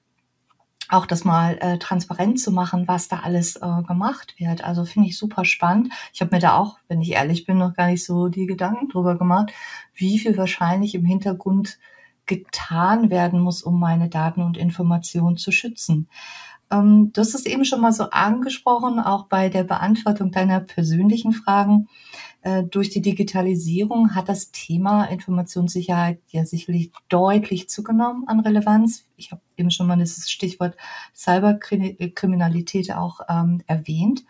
auch 0.88 1.07
das 1.07 1.25
mal 1.25 1.59
äh, 1.61 1.78
transparent 1.78 2.40
zu 2.40 2.52
machen, 2.52 2.87
was 2.87 3.09
da 3.09 3.21
alles 3.21 3.57
äh, 3.57 3.83
gemacht 3.87 4.35
wird. 4.38 4.64
Also 4.64 4.85
finde 4.85 5.09
ich 5.09 5.19
super 5.19 5.45
spannend. 5.45 5.93
Ich 6.12 6.21
habe 6.21 6.35
mir 6.35 6.40
da 6.40 6.57
auch, 6.57 6.78
wenn 6.88 7.00
ich 7.00 7.12
ehrlich 7.12 7.45
bin, 7.45 7.59
noch 7.59 7.75
gar 7.75 7.88
nicht 7.88 8.05
so 8.05 8.28
die 8.28 8.47
Gedanken 8.47 8.88
drüber 8.88 9.16
gemacht, 9.16 9.52
wie 9.95 10.19
viel 10.19 10.37
wahrscheinlich 10.37 10.95
im 10.95 11.05
Hintergrund 11.05 11.78
getan 12.26 13.11
werden 13.11 13.40
muss, 13.40 13.62
um 13.62 13.78
meine 13.78 14.09
Daten 14.09 14.43
und 14.43 14.57
Informationen 14.57 15.37
zu 15.37 15.52
schützen. 15.52 16.09
Ähm, 16.71 17.12
du 17.12 17.21
hast 17.21 17.35
es 17.35 17.47
eben 17.47 17.64
schon 17.64 17.81
mal 17.81 17.93
so 17.93 18.11
angesprochen, 18.11 18.99
auch 18.99 19.26
bei 19.26 19.49
der 19.49 19.64
Beantwortung 19.64 20.33
deiner 20.33 20.61
persönlichen 20.61 21.33
Fragen. 21.33 21.88
Äh, 22.47 22.62
durch 22.62 22.91
die 22.91 23.00
Digitalisierung 23.00 24.15
hat 24.15 24.29
das 24.29 24.53
Thema 24.53 25.07
Informationssicherheit 25.07 26.21
ja 26.29 26.47
sicherlich 26.47 26.93
deutlich 27.09 27.69
zugenommen 27.69 28.29
an 28.29 28.38
Relevanz. 28.38 29.05
Ich 29.17 29.33
habe 29.33 29.41
eben 29.57 29.73
schon 29.73 29.88
mal 29.88 29.99
das 29.99 30.31
Stichwort 30.31 30.76
Cyberkriminalität 31.12 32.93
auch 32.93 33.19
ähm, 33.29 33.62
erwähnt. 33.67 34.25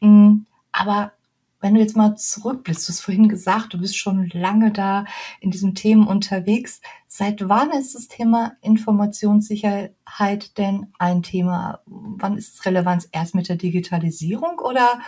Mm, 0.00 0.46
aber 0.72 1.12
wenn 1.60 1.74
du 1.74 1.80
jetzt 1.80 1.98
mal 1.98 2.16
zurückblickst, 2.16 2.88
du 2.88 2.92
hast 2.94 3.02
vorhin 3.02 3.28
gesagt, 3.28 3.74
du 3.74 3.78
bist 3.78 3.98
schon 3.98 4.30
lange 4.30 4.72
da 4.72 5.04
in 5.40 5.50
diesen 5.50 5.74
Themen 5.74 6.06
unterwegs. 6.06 6.80
Seit 7.08 7.46
wann 7.46 7.72
ist 7.72 7.94
das 7.94 8.08
Thema 8.08 8.52
Informationssicherheit 8.62 10.56
denn 10.56 10.86
ein 10.98 11.22
Thema? 11.22 11.80
Wann 11.84 12.38
ist 12.38 12.54
es 12.54 12.64
relevant? 12.64 13.10
Erst 13.12 13.34
mit 13.34 13.50
der 13.50 13.56
Digitalisierung 13.56 14.60
oder 14.60 14.98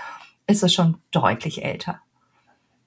ist 0.46 0.62
es 0.62 0.74
schon 0.74 0.98
deutlich 1.12 1.64
älter? 1.64 2.02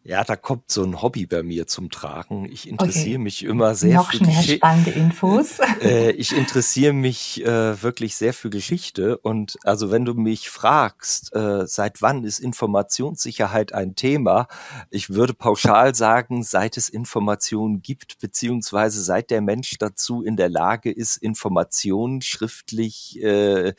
Ja, 0.08 0.24
da 0.24 0.36
kommt 0.36 0.70
so 0.70 0.84
ein 0.84 1.02
Hobby 1.02 1.26
bei 1.26 1.42
mir 1.42 1.66
zum 1.66 1.90
Tragen. 1.90 2.46
Ich 2.46 2.70
interessiere 2.70 3.16
okay. 3.16 3.18
mich 3.18 3.44
immer 3.44 3.74
sehr 3.74 3.96
Noch 3.96 4.12
für 4.12 4.24
mehr 4.24 4.40
Gesch 4.40 4.58
spannende 4.58 4.92
Infos. 4.92 5.58
Äh, 5.82 6.12
ich 6.12 6.32
interessiere 6.32 6.94
mich 6.94 7.44
äh, 7.44 7.82
wirklich 7.84 8.16
sehr 8.16 8.34
für 8.34 8.50
Geschichte. 8.50 9.18
Und 9.18 9.58
also 9.64 9.92
wenn 9.92 10.06
du 10.06 10.14
mich 10.14 10.50
fragst, 10.50 11.36
äh, 11.36 11.68
seit 11.68 12.02
wann 12.02 12.24
ist 12.24 12.40
Informationssicherheit 12.40 13.74
ein 13.74 13.96
Thema, 13.96 14.48
ich 14.90 15.10
würde 15.10 15.34
pauschal 15.34 15.94
sagen, 15.94 16.44
seit 16.44 16.78
es 16.78 16.88
Informationen 16.88 17.82
gibt, 17.82 18.20
beziehungsweise 18.20 19.04
seit 19.04 19.32
der 19.32 19.42
Mensch 19.42 19.78
dazu 19.78 20.24
in 20.24 20.38
der 20.38 20.50
Lage 20.50 20.92
ist, 20.92 21.18
Informationen 21.18 22.22
schriftlich 22.22 23.22
äh, 23.22 23.74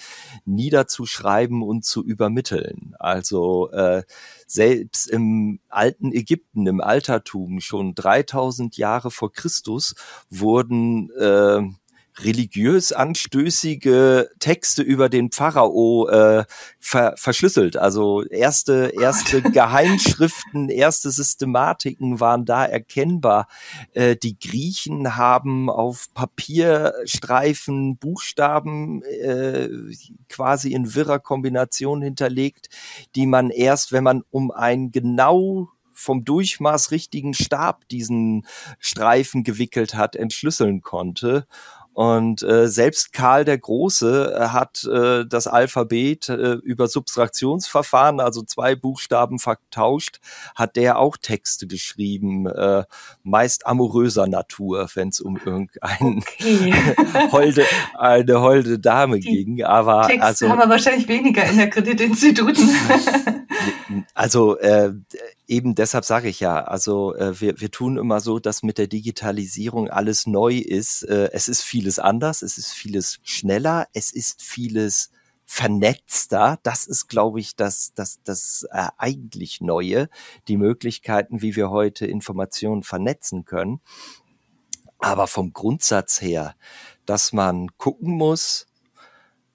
niederzuschreiben 0.44 1.62
und 1.62 1.84
zu 1.84 2.04
übermitteln. 2.04 2.94
Also 2.98 3.70
äh, 3.70 4.02
selbst 4.46 5.08
im 5.08 5.60
alten 5.68 6.12
Ägypten, 6.16 6.66
im 6.66 6.80
Altertum, 6.80 7.60
schon 7.60 7.94
3000 7.94 8.76
Jahre 8.76 9.10
vor 9.10 9.32
Christus, 9.32 9.94
wurden 10.30 11.10
äh, 11.12 11.62
religiös 12.18 12.92
anstößige 12.92 14.30
Texte 14.38 14.82
über 14.82 15.08
den 15.08 15.30
Pharao 15.30 16.08
äh, 16.08 16.44
ver 16.80 17.14
verschlüsselt. 17.16 17.76
Also 17.76 18.22
erste, 18.24 18.92
erste 19.00 19.42
Geheimschriften, 19.52 20.68
erste 20.68 21.10
Systematiken 21.10 22.20
waren 22.20 22.44
da 22.44 22.64
erkennbar. 22.64 23.48
Äh, 23.92 24.16
die 24.16 24.38
Griechen 24.38 25.16
haben 25.16 25.68
auf 25.68 26.06
Papierstreifen 26.14 27.98
Buchstaben 27.98 29.02
äh, 29.02 29.68
quasi 30.28 30.72
in 30.72 30.94
wirrer 30.94 31.18
Kombination 31.18 32.02
hinterlegt, 32.02 32.68
die 33.14 33.26
man 33.26 33.50
erst, 33.50 33.92
wenn 33.92 34.04
man 34.04 34.22
um 34.30 34.50
ein 34.50 34.90
genau 34.90 35.68
vom 35.96 36.24
Durchmaß 36.24 36.90
richtigen 36.90 37.34
Stab 37.34 37.88
diesen 37.88 38.46
Streifen 38.78 39.44
gewickelt 39.44 39.94
hat, 39.94 40.14
entschlüsseln 40.14 40.82
konnte. 40.82 41.46
Und 41.96 42.42
äh, 42.42 42.68
selbst 42.68 43.14
Karl 43.14 43.46
der 43.46 43.56
Große 43.56 44.36
äh, 44.38 44.48
hat 44.48 44.84
äh, 44.84 45.24
das 45.26 45.46
Alphabet 45.46 46.28
äh, 46.28 46.56
über 46.56 46.88
Substraktionsverfahren, 46.88 48.20
also 48.20 48.42
zwei 48.42 48.76
Buchstaben 48.76 49.38
vertauscht, 49.38 50.20
hat 50.54 50.76
der 50.76 50.98
auch 50.98 51.16
Texte 51.16 51.66
geschrieben, 51.66 52.48
äh, 52.48 52.84
meist 53.22 53.66
amoröser 53.66 54.26
Natur, 54.26 54.90
wenn 54.92 55.08
es 55.08 55.22
um 55.22 55.38
irgendeinen 55.42 56.18
okay. 56.18 56.74
holde, 57.32 57.64
eine 57.94 58.42
holde 58.42 58.78
Dame 58.78 59.18
Die 59.20 59.30
ging. 59.30 59.64
Aber 59.64 60.06
Texte 60.06 60.22
also 60.22 60.48
haben 60.50 60.58
wir 60.58 60.68
wahrscheinlich 60.68 61.08
weniger 61.08 61.46
in 61.46 61.56
der 61.56 61.70
Kreditinstituten. 61.70 62.68
also 64.14 64.58
äh, 64.58 64.92
eben 65.46 65.74
deshalb 65.74 66.04
sage 66.04 66.28
ich 66.28 66.40
ja, 66.40 66.62
also 66.62 67.14
äh, 67.14 67.40
wir, 67.40 67.60
wir 67.60 67.70
tun 67.70 67.96
immer 67.96 68.20
so, 68.20 68.38
dass 68.38 68.62
mit 68.62 68.78
der 68.78 68.86
Digitalisierung 68.86 69.88
alles 69.88 70.26
neu 70.26 70.56
ist. 70.56 71.02
Äh, 71.02 71.30
es 71.32 71.48
ist 71.48 71.62
vieles 71.62 71.98
anders, 71.98 72.42
es 72.42 72.58
ist 72.58 72.72
vieles 72.72 73.18
schneller, 73.22 73.86
es 73.92 74.12
ist 74.12 74.42
vieles 74.42 75.10
vernetzter. 75.46 76.58
Das 76.62 76.86
ist, 76.86 77.08
glaube 77.08 77.40
ich, 77.40 77.56
das, 77.56 77.92
das, 77.94 78.20
das 78.24 78.66
äh, 78.70 78.88
eigentlich 78.98 79.60
Neue, 79.60 80.08
die 80.48 80.56
Möglichkeiten, 80.56 81.40
wie 81.40 81.56
wir 81.56 81.70
heute 81.70 82.06
Informationen 82.06 82.82
vernetzen 82.82 83.44
können. 83.44 83.80
Aber 84.98 85.26
vom 85.26 85.52
Grundsatz 85.52 86.20
her, 86.20 86.56
dass 87.04 87.32
man 87.32 87.68
gucken 87.76 88.12
muss, 88.12 88.66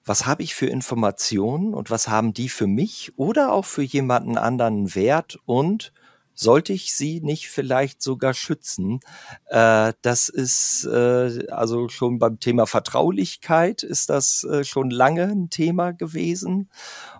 was 0.04 0.26
habe 0.26 0.42
ich 0.42 0.54
für 0.54 0.66
Informationen 0.66 1.74
und 1.74 1.90
was 1.90 2.08
haben 2.08 2.34
die 2.34 2.48
für 2.48 2.66
mich 2.66 3.12
oder 3.16 3.52
auch 3.52 3.64
für 3.64 3.82
jemanden 3.82 4.36
anderen 4.36 4.94
Wert 4.94 5.38
und 5.46 5.92
sollte 6.34 6.72
ich 6.72 6.94
sie 6.94 7.20
nicht 7.20 7.48
vielleicht 7.48 8.02
sogar 8.02 8.34
schützen? 8.34 9.00
Äh, 9.46 9.92
das 10.02 10.28
ist 10.28 10.84
äh, 10.84 11.46
also 11.48 11.88
schon 11.88 12.18
beim 12.18 12.40
Thema 12.40 12.66
Vertraulichkeit 12.66 13.82
ist 13.82 14.10
das 14.10 14.44
äh, 14.44 14.64
schon 14.64 14.90
lange 14.90 15.24
ein 15.24 15.50
Thema 15.50 15.92
gewesen. 15.92 16.70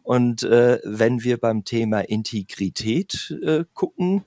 Und 0.02 0.42
äh, 0.42 0.80
wenn 0.84 1.22
wir 1.22 1.38
beim 1.38 1.64
Thema 1.64 2.00
Integrität 2.00 3.36
äh, 3.42 3.64
gucken, 3.74 4.24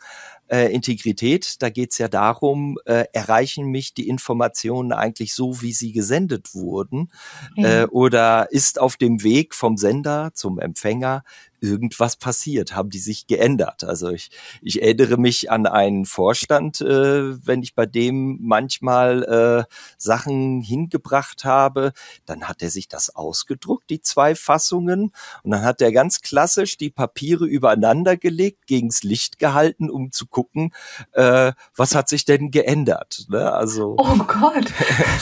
äh, 0.47 0.71
Integrität, 0.73 1.61
da 1.61 1.69
geht 1.69 1.91
es 1.91 1.97
ja 1.97 2.07
darum, 2.07 2.77
äh, 2.85 3.05
erreichen 3.13 3.67
mich 3.67 3.93
die 3.93 4.07
Informationen 4.07 4.91
eigentlich 4.91 5.33
so, 5.33 5.61
wie 5.61 5.73
sie 5.73 5.91
gesendet 5.91 6.53
wurden, 6.53 7.11
ja. 7.55 7.83
äh, 7.83 7.85
oder 7.85 8.51
ist 8.51 8.79
auf 8.79 8.97
dem 8.97 9.23
Weg 9.23 9.55
vom 9.55 9.77
Sender 9.77 10.31
zum 10.33 10.59
Empfänger 10.59 11.23
irgendwas 11.65 12.15
passiert? 12.15 12.75
Haben 12.75 12.89
die 12.89 12.99
sich 12.99 13.27
geändert? 13.27 13.83
Also 13.83 14.09
ich, 14.09 14.31
ich 14.61 14.81
erinnere 14.81 15.17
mich 15.17 15.51
an 15.51 15.65
einen 15.67 16.05
Vorstand, 16.05 16.81
äh, 16.81 17.45
wenn 17.45 17.63
ich 17.63 17.75
bei 17.75 17.85
dem 17.85 18.39
manchmal 18.41 19.23
äh, 19.67 19.73
Sachen 19.97 20.61
hingebracht 20.61 21.45
habe, 21.45 21.93
dann 22.25 22.47
hat 22.47 22.61
er 22.61 22.69
sich 22.69 22.87
das 22.87 23.15
ausgedruckt, 23.15 23.89
die 23.89 24.01
zwei 24.01 24.35
Fassungen, 24.35 25.11
und 25.43 25.51
dann 25.51 25.63
hat 25.63 25.79
der 25.79 25.91
ganz 25.91 26.21
klassisch 26.21 26.77
die 26.77 26.89
Papiere 26.89 27.45
übereinander 27.45 28.17
gelegt, 28.17 28.67
gegens 28.67 29.03
Licht 29.03 29.39
gehalten, 29.39 29.89
um 29.89 30.11
zu 30.11 30.27
gucken, 30.27 30.73
äh, 31.13 31.51
was 31.75 31.95
hat 31.95 32.09
sich 32.09 32.25
denn 32.25 32.51
geändert. 32.51 33.25
Ne? 33.29 33.51
Also 33.51 33.95
oh 33.97 34.17
Gott. 34.17 34.71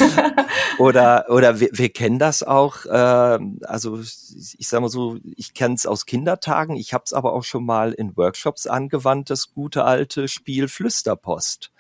oder 0.78 1.26
oder 1.30 1.60
wir, 1.60 1.70
wir 1.72 1.90
kennen 1.90 2.20
das 2.20 2.44
auch. 2.44 2.86
Äh, 2.86 3.40
also 3.66 4.00
ich 4.00 4.68
sage 4.68 4.82
mal 4.82 4.90
so, 4.90 5.18
ich 5.36 5.54
kenne 5.54 5.76
es 5.76 5.86
aus 5.86 6.06
Kindertagen. 6.34 6.76
Ich 6.76 6.94
habe 6.94 7.04
es 7.06 7.14
aber 7.14 7.34
auch 7.34 7.44
schon 7.44 7.66
mal 7.66 7.94
in 7.94 8.16
Workshops 8.18 8.68
angewandt. 8.68 9.30
Das 9.30 9.54
gute 9.54 9.84
alte 9.84 10.28
Spiel 10.28 10.68
Flüsterpost. 10.68 11.72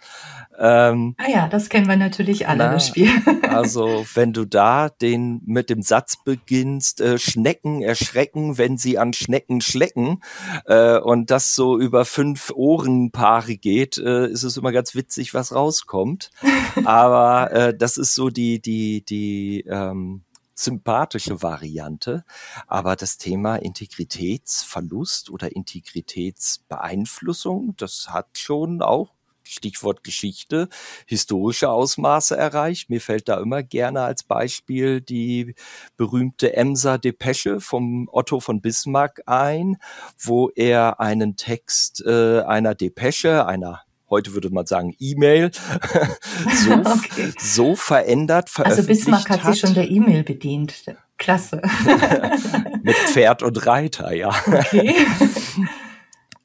Ähm, 0.60 1.16
ah 1.18 1.30
ja, 1.30 1.48
das 1.48 1.70
kennen 1.70 1.88
wir 1.88 1.96
natürlich 1.96 2.48
alle, 2.48 2.66
na, 2.66 2.74
das 2.74 2.88
Spiel. 2.88 3.10
also 3.50 4.06
wenn 4.14 4.34
du 4.34 4.46
da 4.46 4.90
den 4.90 5.42
mit 5.46 5.70
dem 5.70 5.82
Satz 5.82 6.18
beginnst, 6.24 7.02
äh, 7.02 7.18
Schnecken 7.18 7.82
erschrecken, 7.82 8.58
wenn 8.58 8.78
sie 8.78 8.98
an 8.98 9.14
Schnecken 9.14 9.62
schlecken 9.62 10.22
äh, 10.66 10.98
und 10.98 11.32
das 11.32 11.56
so 11.56 11.80
über 11.80 12.06
fünf 12.06 12.52
Ohrenpaare 12.54 13.58
geht, 13.58 13.98
äh, 13.98 14.28
ist 14.28 14.44
es 14.44 14.58
immer 14.58 14.72
ganz 14.72 14.96
witzig, 14.96 15.34
was 15.34 15.54
rauskommt. 15.54 16.30
Aber 16.86 17.52
äh, 17.52 17.78
das 17.78 17.98
ist 17.98 18.16
so 18.16 18.30
die 18.30 18.62
die 18.62 19.04
die 19.04 19.66
ähm, 19.68 20.24
sympathische 20.64 21.42
Variante. 21.42 22.24
Aber 22.68 22.96
das 22.96 23.18
Thema 23.18 23.56
Integritätsverlust 23.58 25.30
oder 25.30 25.54
Integritätsbeeinflussung, 25.56 27.76
das 27.78 28.10
hat 28.10 28.38
schon 28.38 28.82
auch 28.82 29.14
Stichwort 29.44 30.04
Geschichte, 30.04 30.70
historische 31.06 31.70
Ausmaße 31.70 32.36
erreicht. 32.36 32.90
Mir 32.90 33.02
fällt 33.02 33.28
da 33.28 33.40
immer 33.40 33.64
gerne 33.64 34.02
als 34.02 34.24
Beispiel 34.24 35.02
die 35.02 35.56
berühmte 35.98 36.56
Emser 36.56 36.98
Depesche 36.98 37.60
vom 37.60 38.10
Otto 38.12 38.40
von 38.40 38.62
Bismarck 38.62 39.22
ein, 39.26 39.78
wo 40.18 40.50
er 40.50 41.00
einen 41.00 41.36
Text 41.36 42.04
äh, 42.06 42.42
einer 42.42 42.76
Depesche, 42.76 43.46
einer 43.46 43.84
heute 44.14 44.34
würde 44.34 44.52
man 44.52 44.66
sagen 44.68 44.96
E-Mail, 45.00 45.52
so, 46.64 46.74
okay. 46.74 47.34
so 47.40 47.76
verändert 47.76 48.50
veröffentlicht 48.50 48.90
Also 48.90 49.10
Bismarck 49.12 49.30
hat, 49.30 49.44
hat 49.44 49.54
sich 49.54 49.62
schon 49.62 49.74
der 49.74 49.90
E-Mail 49.90 50.24
bedient. 50.24 50.86
Klasse. 51.18 51.62
Mit 52.84 52.96
Pferd 52.96 53.44
und 53.44 53.66
Reiter, 53.66 54.14
ja. 54.14 54.30
Okay. 54.30 54.96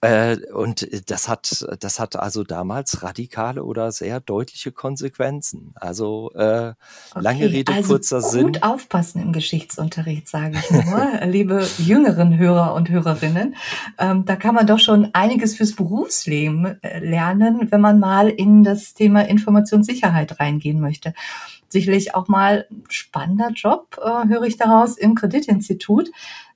Äh, 0.00 0.36
und 0.52 0.86
das 1.10 1.28
hat, 1.28 1.66
das 1.80 1.98
hat 1.98 2.14
also 2.14 2.44
damals 2.44 3.02
radikale 3.02 3.64
oder 3.64 3.90
sehr 3.90 4.20
deutliche 4.20 4.70
Konsequenzen. 4.70 5.72
Also 5.74 6.30
äh, 6.34 6.38
okay, 6.40 6.74
lange 7.16 7.50
Rede, 7.50 7.72
also 7.72 7.88
kurzer 7.88 8.20
gut 8.20 8.30
Sinn. 8.30 8.42
Gut 8.44 8.62
aufpassen 8.62 9.20
im 9.20 9.32
Geschichtsunterricht, 9.32 10.28
sage 10.28 10.58
ich 10.58 10.70
nur, 10.70 11.20
liebe 11.26 11.66
jüngeren 11.78 12.38
Hörer 12.38 12.74
und 12.74 12.90
Hörerinnen. 12.90 13.56
Ähm, 13.98 14.24
da 14.24 14.36
kann 14.36 14.54
man 14.54 14.66
doch 14.68 14.78
schon 14.78 15.10
einiges 15.14 15.56
fürs 15.56 15.74
Berufsleben 15.74 16.80
äh, 16.82 17.00
lernen, 17.00 17.68
wenn 17.70 17.80
man 17.80 17.98
mal 17.98 18.28
in 18.28 18.62
das 18.62 18.94
Thema 18.94 19.22
Informationssicherheit 19.28 20.38
reingehen 20.38 20.80
möchte 20.80 21.12
sicherlich 21.70 22.14
auch 22.14 22.28
mal 22.28 22.66
spannender 22.88 23.50
Job, 23.50 24.00
äh, 24.02 24.28
höre 24.28 24.44
ich 24.44 24.56
daraus, 24.56 24.96
im 24.96 25.14
Kreditinstitut. 25.14 26.10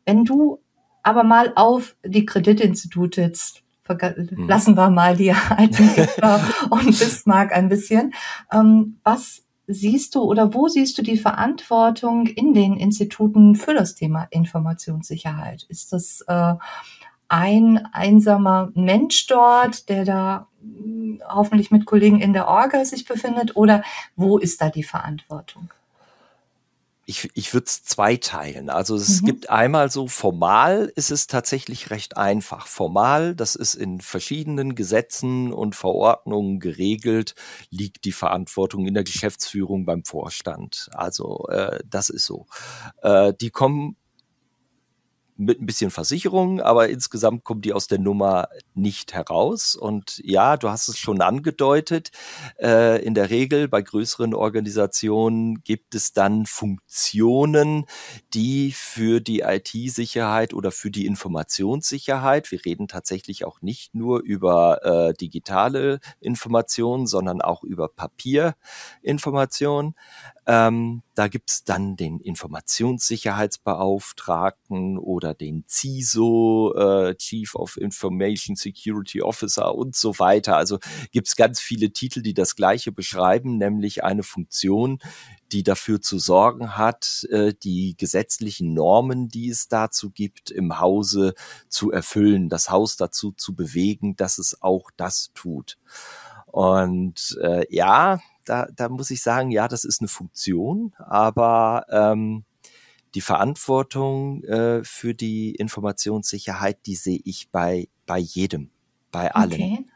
Wenn 0.07 0.25
du 0.25 0.59
aber 1.03 1.25
mal 1.25 1.53
auf 1.57 1.97
die 2.05 2.27
Kreditinstitute 2.27 3.21
jetzt 3.21 3.63
hm. 3.87 4.49
lassen 4.49 4.77
wir 4.77 4.91
mal 4.91 5.17
die 5.17 5.33
alten 5.33 5.91
und 6.71 6.99
Bismarck 6.99 7.53
ein 7.53 7.69
bisschen. 7.69 8.15
Ähm, 8.51 8.99
was 9.03 9.43
siehst 9.67 10.15
du 10.15 10.23
oder 10.23 10.55
wo 10.55 10.69
siehst 10.69 10.97
du 10.99 11.03
die 11.03 11.19
Verantwortung 11.19 12.27
in 12.27 12.55
den 12.55 12.77
Instituten 12.77 13.55
für 13.55 13.75
das 13.75 13.95
Thema 13.95 14.27
Informationssicherheit? 14.31 15.65
Ist 15.69 15.93
das 15.93 16.25
äh, 16.27 16.55
ein 17.29 17.89
einsamer 17.93 18.71
Mensch 18.75 19.27
dort, 19.27 19.89
der 19.89 20.05
da 20.05 20.49
hm, 20.61 21.21
hoffentlich 21.29 21.71
mit 21.71 21.87
Kollegen 21.87 22.21
in 22.21 22.33
der 22.33 22.49
Orga 22.49 22.85
sich 22.85 23.05
befindet 23.05 23.57
oder 23.57 23.83
wo 24.17 24.39
ist 24.39 24.61
da 24.61 24.71
die 24.71 24.83
Verantwortung? 24.83 25.71
Ich, 27.13 27.31
ich 27.35 27.53
würde 27.53 27.67
es 27.67 27.85
zweiteilen. 27.85 28.71
Also 28.71 28.97
es 28.97 29.21
mhm. 29.21 29.27
gibt 29.27 29.51
einmal 29.51 29.91
so 29.91 30.09
formal 30.09 30.91
ist 30.97 31.11
es 31.11 31.27
tatsächlich 31.27 31.91
recht 31.91 32.17
einfach. 32.17 32.67
Formal, 32.67 33.37
das 33.37 33.55
ist 33.55 33.75
in 33.75 34.01
verschiedenen 34.01 34.75
Gesetzen 34.75 35.53
und 35.53 35.77
Verordnungen 35.77 36.59
geregelt, 36.59 37.35
liegt 37.69 38.07
die 38.07 38.13
Verantwortung 38.13 38.87
in 38.87 38.95
der 38.95 39.05
Geschäftsführung 39.05 39.85
beim 39.85 40.05
Vorstand. 40.05 40.89
Also 40.93 41.47
äh, 41.49 41.81
das 41.87 42.09
ist 42.09 42.25
so. 42.25 42.47
Äh, 43.03 43.35
die 43.39 43.51
kommen 43.51 43.97
mit 45.45 45.61
ein 45.61 45.67
bisschen 45.67 45.91
Versicherung, 45.91 46.61
aber 46.61 46.89
insgesamt 46.89 47.45
kommt 47.45 47.65
die 47.65 47.73
aus 47.73 47.87
der 47.87 47.99
Nummer 47.99 48.49
nicht 48.75 49.15
heraus. 49.15 49.75
Und 49.75 50.21
ja, 50.25 50.57
du 50.57 50.71
hast 50.71 50.89
es 50.89 50.99
schon 50.99 51.21
angedeutet, 51.21 52.11
äh, 52.61 53.05
in 53.05 53.15
der 53.15 53.31
Regel 53.31 53.69
bei 53.69 53.83
größeren 53.83 54.35
Organisationen 54.35 55.63
gibt 55.63 55.95
es 55.95 56.13
dann 56.13 56.47
Funktionen, 56.47 57.87
die 58.35 58.73
für 58.73 59.21
die 59.21 59.41
IT-Sicherheit 59.41 60.55
oder 60.55 60.71
für 60.71 60.91
die 60.91 61.07
Informationssicherheit, 61.07 62.51
wir 62.51 62.65
reden 62.65 62.89
tatsächlich 62.89 63.45
auch 63.45 63.61
nicht 63.63 63.95
nur 63.95 64.23
über 64.23 64.85
äh, 64.85 65.15
digitale 65.15 66.01
Informationen, 66.21 67.07
sondern 67.07 67.43
auch 67.43 67.63
über 67.65 67.89
Papierinformationen, 67.89 69.95
ähm, 70.47 71.03
da 71.15 71.29
gibt's 71.29 71.65
dann 71.65 71.97
den 71.97 72.19
Informationssicherheitsbeauftragten 72.19 74.99
oder 74.99 75.32
den 75.35 75.65
CISO, 75.69 76.75
äh, 76.75 77.15
Chief 77.17 77.55
of 77.55 77.77
Information 77.77 78.57
Security 78.57 79.23
Officer 79.23 79.75
und 79.75 79.97
so 79.97 80.19
weiter. 80.19 80.57
Also 80.57 80.79
gibt's 81.11 81.37
ganz 81.37 81.61
viele 81.61 81.93
Titel, 81.93 82.23
die 82.23 82.35
das 82.35 82.57
Gleiche 82.57 82.93
beschreiben, 82.93 83.59
nämlich 83.59 84.05
eine 84.05 84.23
Funktion, 84.23 84.99
die 85.53 85.63
dafür 85.63 86.01
zu 86.01 86.19
sorgen 86.19 86.77
hat, 86.77 87.27
äh, 87.31 87.53
die 87.63 87.95
gesetzlichen 87.97 88.73
Normen, 88.75 89.29
die 89.29 89.51
es 89.51 89.69
dazu 89.69 90.11
gibt, 90.11 90.51
im 90.51 90.81
Hause 90.81 91.35
zu 91.69 91.91
erfüllen, 91.91 92.49
das 92.49 92.71
Haus 92.71 92.97
dazu 92.97 93.33
zu 93.33 93.55
bewegen, 93.55 94.17
dass 94.17 94.39
es 94.39 94.63
auch 94.63 94.91
das 94.97 95.31
tut. 95.35 95.79
Und 96.47 97.39
äh, 97.41 97.65
ja, 97.75 98.21
da, 98.45 98.67
da 98.75 98.89
muss 98.89 99.11
ich 99.11 99.23
sagen, 99.23 99.51
ja, 99.51 99.69
das 99.69 99.85
ist 99.85 100.01
eine 100.01 100.09
Funktion, 100.09 100.95
aber 100.99 101.87
ähm, 101.91 102.45
die 103.15 103.21
Verantwortung 103.21 104.43
äh, 104.45 104.83
für 104.85 105.15
die 105.15 105.55
Informationssicherheit, 105.55 106.87
die 106.87 106.95
sehe 106.95 107.21
ich 107.25 107.51
bei, 107.51 107.89
bei 108.07 108.19
jedem, 108.19 108.71
bei 109.11 109.35
allen. 109.35 109.53
Okay. 109.53 109.87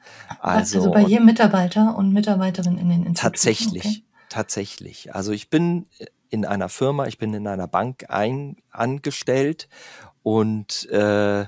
Also, 0.40 0.78
also 0.78 0.90
bei 0.90 1.02
jedem 1.02 1.26
Mitarbeiter 1.26 1.96
und 1.96 2.12
Mitarbeiterin 2.12 2.78
in 2.78 2.88
den 2.88 3.06
Instituten. 3.06 3.14
Tatsächlich, 3.14 3.84
okay. 3.84 4.02
tatsächlich. 4.28 5.14
Also 5.14 5.32
ich 5.32 5.48
bin 5.48 5.86
in 6.28 6.44
einer 6.44 6.68
Firma, 6.68 7.06
ich 7.06 7.18
bin 7.18 7.32
in 7.32 7.46
einer 7.46 7.68
Bank 7.68 8.06
ein, 8.08 8.56
angestellt 8.70 9.68
und 10.22 10.88
äh, 10.90 11.46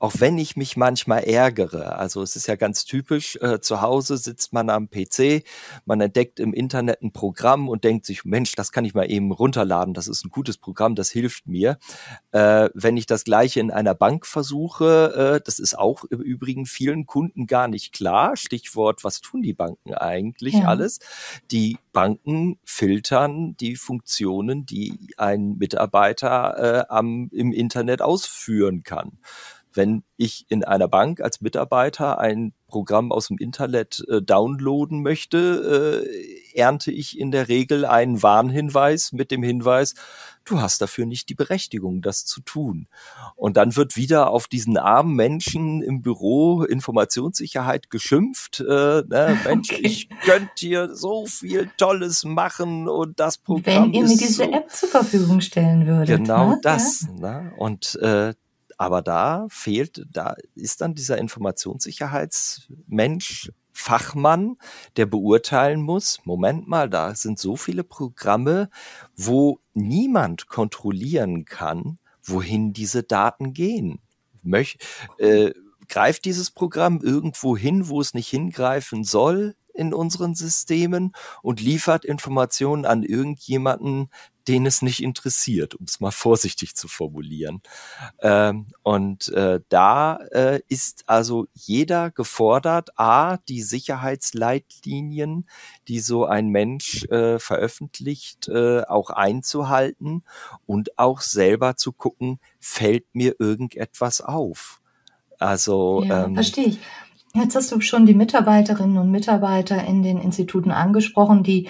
auch 0.00 0.14
wenn 0.18 0.38
ich 0.38 0.56
mich 0.56 0.78
manchmal 0.78 1.24
ärgere. 1.24 1.96
Also 1.98 2.22
es 2.22 2.34
ist 2.34 2.48
ja 2.48 2.56
ganz 2.56 2.86
typisch, 2.86 3.36
äh, 3.42 3.60
zu 3.60 3.82
Hause 3.82 4.16
sitzt 4.16 4.52
man 4.54 4.70
am 4.70 4.88
PC, 4.88 5.44
man 5.84 6.00
entdeckt 6.00 6.40
im 6.40 6.54
Internet 6.54 7.02
ein 7.02 7.12
Programm 7.12 7.68
und 7.68 7.84
denkt 7.84 8.06
sich, 8.06 8.24
Mensch, 8.24 8.52
das 8.52 8.72
kann 8.72 8.86
ich 8.86 8.94
mal 8.94 9.10
eben 9.10 9.30
runterladen, 9.30 9.92
das 9.92 10.08
ist 10.08 10.24
ein 10.24 10.30
gutes 10.30 10.56
Programm, 10.56 10.94
das 10.94 11.10
hilft 11.10 11.46
mir. 11.46 11.78
Äh, 12.32 12.70
wenn 12.72 12.96
ich 12.96 13.04
das 13.04 13.24
gleiche 13.24 13.60
in 13.60 13.70
einer 13.70 13.94
Bank 13.94 14.26
versuche, 14.26 15.36
äh, 15.36 15.44
das 15.44 15.58
ist 15.58 15.78
auch 15.78 16.04
im 16.04 16.20
Übrigen 16.20 16.64
vielen 16.64 17.04
Kunden 17.04 17.46
gar 17.46 17.68
nicht 17.68 17.92
klar. 17.92 18.38
Stichwort, 18.38 19.04
was 19.04 19.20
tun 19.20 19.42
die 19.42 19.52
Banken 19.52 19.92
eigentlich 19.92 20.54
ja. 20.54 20.64
alles? 20.64 21.00
Die 21.50 21.76
Banken 21.92 22.58
filtern 22.64 23.54
die 23.60 23.76
Funktionen, 23.76 24.64
die 24.64 24.98
ein 25.18 25.58
Mitarbeiter 25.58 26.56
äh, 26.56 26.84
am, 26.88 27.28
im 27.32 27.52
Internet 27.52 28.00
ausführen 28.00 28.82
kann 28.82 29.18
wenn 29.72 30.02
ich 30.16 30.46
in 30.48 30.64
einer 30.64 30.88
Bank 30.88 31.20
als 31.20 31.40
Mitarbeiter 31.40 32.18
ein 32.18 32.52
Programm 32.66 33.12
aus 33.12 33.28
dem 33.28 33.38
Internet 33.38 34.04
äh, 34.08 34.22
downloaden 34.22 35.02
möchte, 35.02 36.04
äh, 36.06 36.58
ernte 36.58 36.92
ich 36.92 37.18
in 37.18 37.30
der 37.30 37.48
Regel 37.48 37.84
einen 37.84 38.22
Warnhinweis 38.22 39.12
mit 39.12 39.30
dem 39.30 39.42
Hinweis, 39.42 39.94
du 40.44 40.60
hast 40.60 40.80
dafür 40.80 41.06
nicht 41.06 41.28
die 41.28 41.34
Berechtigung, 41.34 42.00
das 42.02 42.24
zu 42.24 42.40
tun. 42.40 42.86
Und 43.36 43.56
dann 43.56 43.76
wird 43.76 43.96
wieder 43.96 44.30
auf 44.30 44.46
diesen 44.46 44.76
armen 44.76 45.14
Menschen 45.14 45.82
im 45.82 46.02
Büro 46.02 46.62
Informationssicherheit 46.62 47.90
geschimpft. 47.90 48.60
Äh, 48.60 49.02
ne, 49.08 49.38
Mensch, 49.44 49.72
okay. 49.72 49.82
ich 49.82 50.08
könnte 50.24 50.50
hier 50.58 50.94
so 50.94 51.26
viel 51.26 51.70
Tolles 51.76 52.24
machen 52.24 52.88
und 52.88 53.18
das 53.20 53.38
Programm. 53.38 53.92
Wenn 53.92 53.94
ihr 53.94 54.02
mir 54.02 54.16
diese 54.16 54.32
so 54.32 54.42
App 54.44 54.70
zur 54.70 54.88
Verfügung 54.88 55.40
stellen 55.40 55.86
würdet. 55.86 56.18
Genau 56.18 56.50
ne? 56.50 56.60
das. 56.62 57.06
Ja. 57.20 57.42
Ne? 57.42 57.52
Und 57.56 57.96
äh, 57.96 58.34
aber 58.80 59.02
da 59.02 59.46
fehlt, 59.50 60.06
da 60.10 60.34
ist 60.54 60.80
dann 60.80 60.94
dieser 60.94 61.18
Informationssicherheitsmensch, 61.18 63.52
Fachmann, 63.74 64.56
der 64.96 65.04
beurteilen 65.04 65.82
muss, 65.82 66.20
Moment 66.24 66.66
mal, 66.66 66.88
da 66.88 67.14
sind 67.14 67.38
so 67.38 67.56
viele 67.56 67.84
Programme, 67.84 68.70
wo 69.14 69.60
niemand 69.74 70.48
kontrollieren 70.48 71.44
kann, 71.44 71.98
wohin 72.22 72.72
diese 72.72 73.02
Daten 73.02 73.52
gehen. 73.52 74.00
Möch, 74.42 74.78
äh, 75.18 75.50
greift 75.90 76.24
dieses 76.24 76.50
Programm 76.50 77.00
irgendwo 77.02 77.58
hin, 77.58 77.90
wo 77.90 78.00
es 78.00 78.14
nicht 78.14 78.28
hingreifen 78.28 79.04
soll 79.04 79.56
in 79.74 79.92
unseren 79.92 80.34
Systemen 80.34 81.12
und 81.42 81.60
liefert 81.60 82.06
Informationen 82.06 82.86
an 82.86 83.02
irgendjemanden, 83.02 84.08
den 84.48 84.66
es 84.66 84.82
nicht 84.82 85.02
interessiert, 85.02 85.74
um 85.74 85.84
es 85.86 86.00
mal 86.00 86.10
vorsichtig 86.10 86.74
zu 86.74 86.88
formulieren. 86.88 87.62
Ähm, 88.20 88.66
und 88.82 89.28
äh, 89.28 89.60
da 89.68 90.16
äh, 90.32 90.60
ist 90.68 91.04
also 91.06 91.46
jeder 91.54 92.10
gefordert, 92.10 92.90
a, 92.98 93.36
die 93.48 93.62
Sicherheitsleitlinien, 93.62 95.46
die 95.88 96.00
so 96.00 96.24
ein 96.24 96.48
Mensch 96.48 97.04
äh, 97.04 97.38
veröffentlicht, 97.38 98.48
äh, 98.48 98.82
auch 98.82 99.10
einzuhalten 99.10 100.24
und 100.66 100.98
auch 100.98 101.20
selber 101.20 101.76
zu 101.76 101.92
gucken, 101.92 102.40
fällt 102.58 103.06
mir 103.14 103.36
irgendetwas 103.38 104.20
auf. 104.20 104.80
Also 105.38 106.04
ja, 106.04 106.26
ähm, 106.26 106.34
verstehe 106.34 106.66
ich. 106.66 106.78
Jetzt 107.32 107.54
hast 107.54 107.70
du 107.70 107.80
schon 107.80 108.06
die 108.06 108.14
Mitarbeiterinnen 108.14 108.98
und 108.98 109.10
Mitarbeiter 109.10 109.84
in 109.84 110.02
den 110.02 110.18
Instituten 110.18 110.72
angesprochen, 110.72 111.44
die 111.44 111.68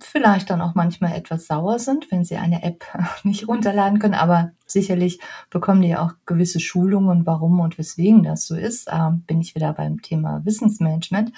vielleicht 0.00 0.50
dann 0.50 0.60
auch 0.60 0.74
manchmal 0.74 1.12
etwas 1.12 1.46
sauer 1.46 1.78
sind, 1.78 2.10
wenn 2.10 2.24
sie 2.24 2.36
eine 2.36 2.62
App 2.62 2.84
nicht 3.24 3.48
runterladen 3.48 3.98
können, 3.98 4.14
aber 4.14 4.52
sicherlich 4.66 5.20
bekommen 5.50 5.82
die 5.82 5.96
auch 5.96 6.12
gewisse 6.26 6.60
Schulungen, 6.60 7.26
warum 7.26 7.60
und 7.60 7.78
weswegen 7.78 8.22
das 8.22 8.46
so 8.46 8.56
ist. 8.56 8.88
Ähm, 8.90 9.24
bin 9.26 9.40
ich 9.40 9.54
wieder 9.54 9.72
beim 9.72 10.02
Thema 10.02 10.44
Wissensmanagement. 10.44 11.32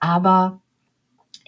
Aber 0.00 0.60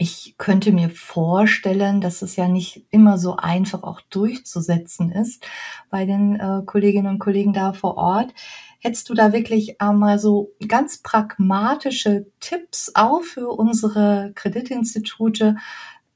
ich 0.01 0.37
könnte 0.39 0.71
mir 0.71 0.91
vorstellen, 0.91 2.01
dass 2.01 2.23
es 2.23 2.37
ja 2.37 2.47
nicht 2.47 2.87
immer 2.91 3.19
so 3.19 3.37
einfach 3.37 3.83
auch 3.83 4.01
durchzusetzen 4.01 5.11
ist 5.11 5.45
bei 5.91 6.05
den 6.05 6.39
äh, 6.39 6.63
Kolleginnen 6.65 7.09
und 7.15 7.19
Kollegen 7.19 7.53
da 7.53 7.73
vor 7.73 7.97
Ort. 7.97 8.33
Hättest 8.79 9.09
du 9.09 9.15
da 9.15 9.33
wirklich 9.33 9.81
einmal 9.81 10.21
so 10.21 10.53
ganz 10.69 10.99
pragmatische 10.99 12.27
Tipps 12.39 12.93
auch 12.95 13.23
für 13.23 13.49
unsere 13.49 14.31
Kreditinstitute, 14.37 15.57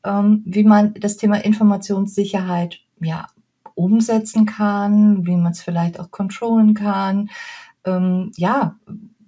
ähm, 0.05 0.43
wie 0.45 0.65
man 0.65 0.95
das 0.95 1.17
Thema 1.17 1.45
Informationssicherheit 1.45 2.81
ja 3.01 3.27
umsetzen 3.75 4.47
kann, 4.47 5.27
wie 5.27 5.37
man 5.37 5.53
es 5.53 5.63
vielleicht 5.63 5.99
auch 5.99 6.11
controllen 6.11 6.75
kann. 6.75 7.31
Ähm, 7.85 8.33
ja, 8.37 8.77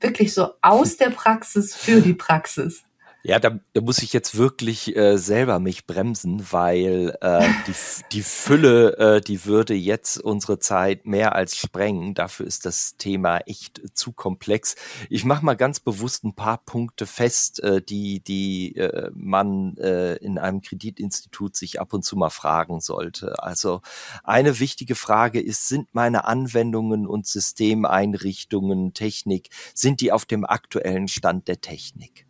wirklich 0.01 0.35
so 0.35 0.51
aus 0.63 0.97
der 0.97 1.11
Praxis 1.11 1.75
für 1.75 2.01
die 2.01 2.15
Praxis. 2.15 2.85
Ja, 3.27 3.39
da, 3.39 3.59
da 3.73 3.81
muss 3.81 4.03
ich 4.03 4.13
jetzt 4.13 4.37
wirklich 4.37 4.95
äh, 4.95 5.17
selber 5.17 5.59
mich 5.59 5.87
bremsen, 5.87 6.47
weil 6.53 7.17
äh, 7.23 7.49
die, 7.67 7.73
die 8.13 8.23
Fülle, 8.23 8.99
äh, 8.99 9.21
die 9.23 9.47
würde 9.47 9.73
jetzt 9.73 10.19
unsere 10.19 10.59
Zeit 10.59 11.07
mehr 11.07 11.35
als 11.35 11.57
sprengen. 11.57 12.13
Dafür 12.13 12.47
ist 12.47 12.67
das 12.67 12.99
Thema 12.99 13.39
echt 13.47 13.81
zu 13.95 14.13
komplex. 14.13 14.77
Ich 15.09 15.25
mache 15.25 15.43
mal 15.43 15.55
ganz 15.55 15.81
bewusst 15.81 16.25
ein 16.25 16.35
paar 16.35 16.59
Punkte 16.59 17.07
fest, 17.07 17.63
äh, 17.63 17.81
die, 17.81 18.21
die 18.21 18.77
äh, 18.77 19.11
man 19.15 19.79
äh, 19.79 20.17
in 20.17 20.37
einem 20.37 20.61
Kreditinstitut 20.61 21.57
sich 21.57 21.81
ab 21.81 21.95
und 21.95 22.05
zu 22.05 22.17
mal 22.17 22.29
fragen 22.29 22.83
sollte. 22.83 23.43
Also 23.43 23.81
eine 24.23 24.61
wichtige 24.61 24.97
Frage 24.97 25.41
ist, 25.41 25.67
sind 25.67 25.89
meine 25.95 26.27
Anwendungen 26.27 27.07
und 27.07 27.27
Systemeinrichtungen, 27.27 28.93
Technik, 28.93 29.49
sind 29.73 30.03
die 30.03 30.13
auf 30.13 30.27
dem 30.27 30.45
aktuellen 30.45 31.09
Stand 31.09 31.49
der 31.49 31.63
Technik? 31.63 32.24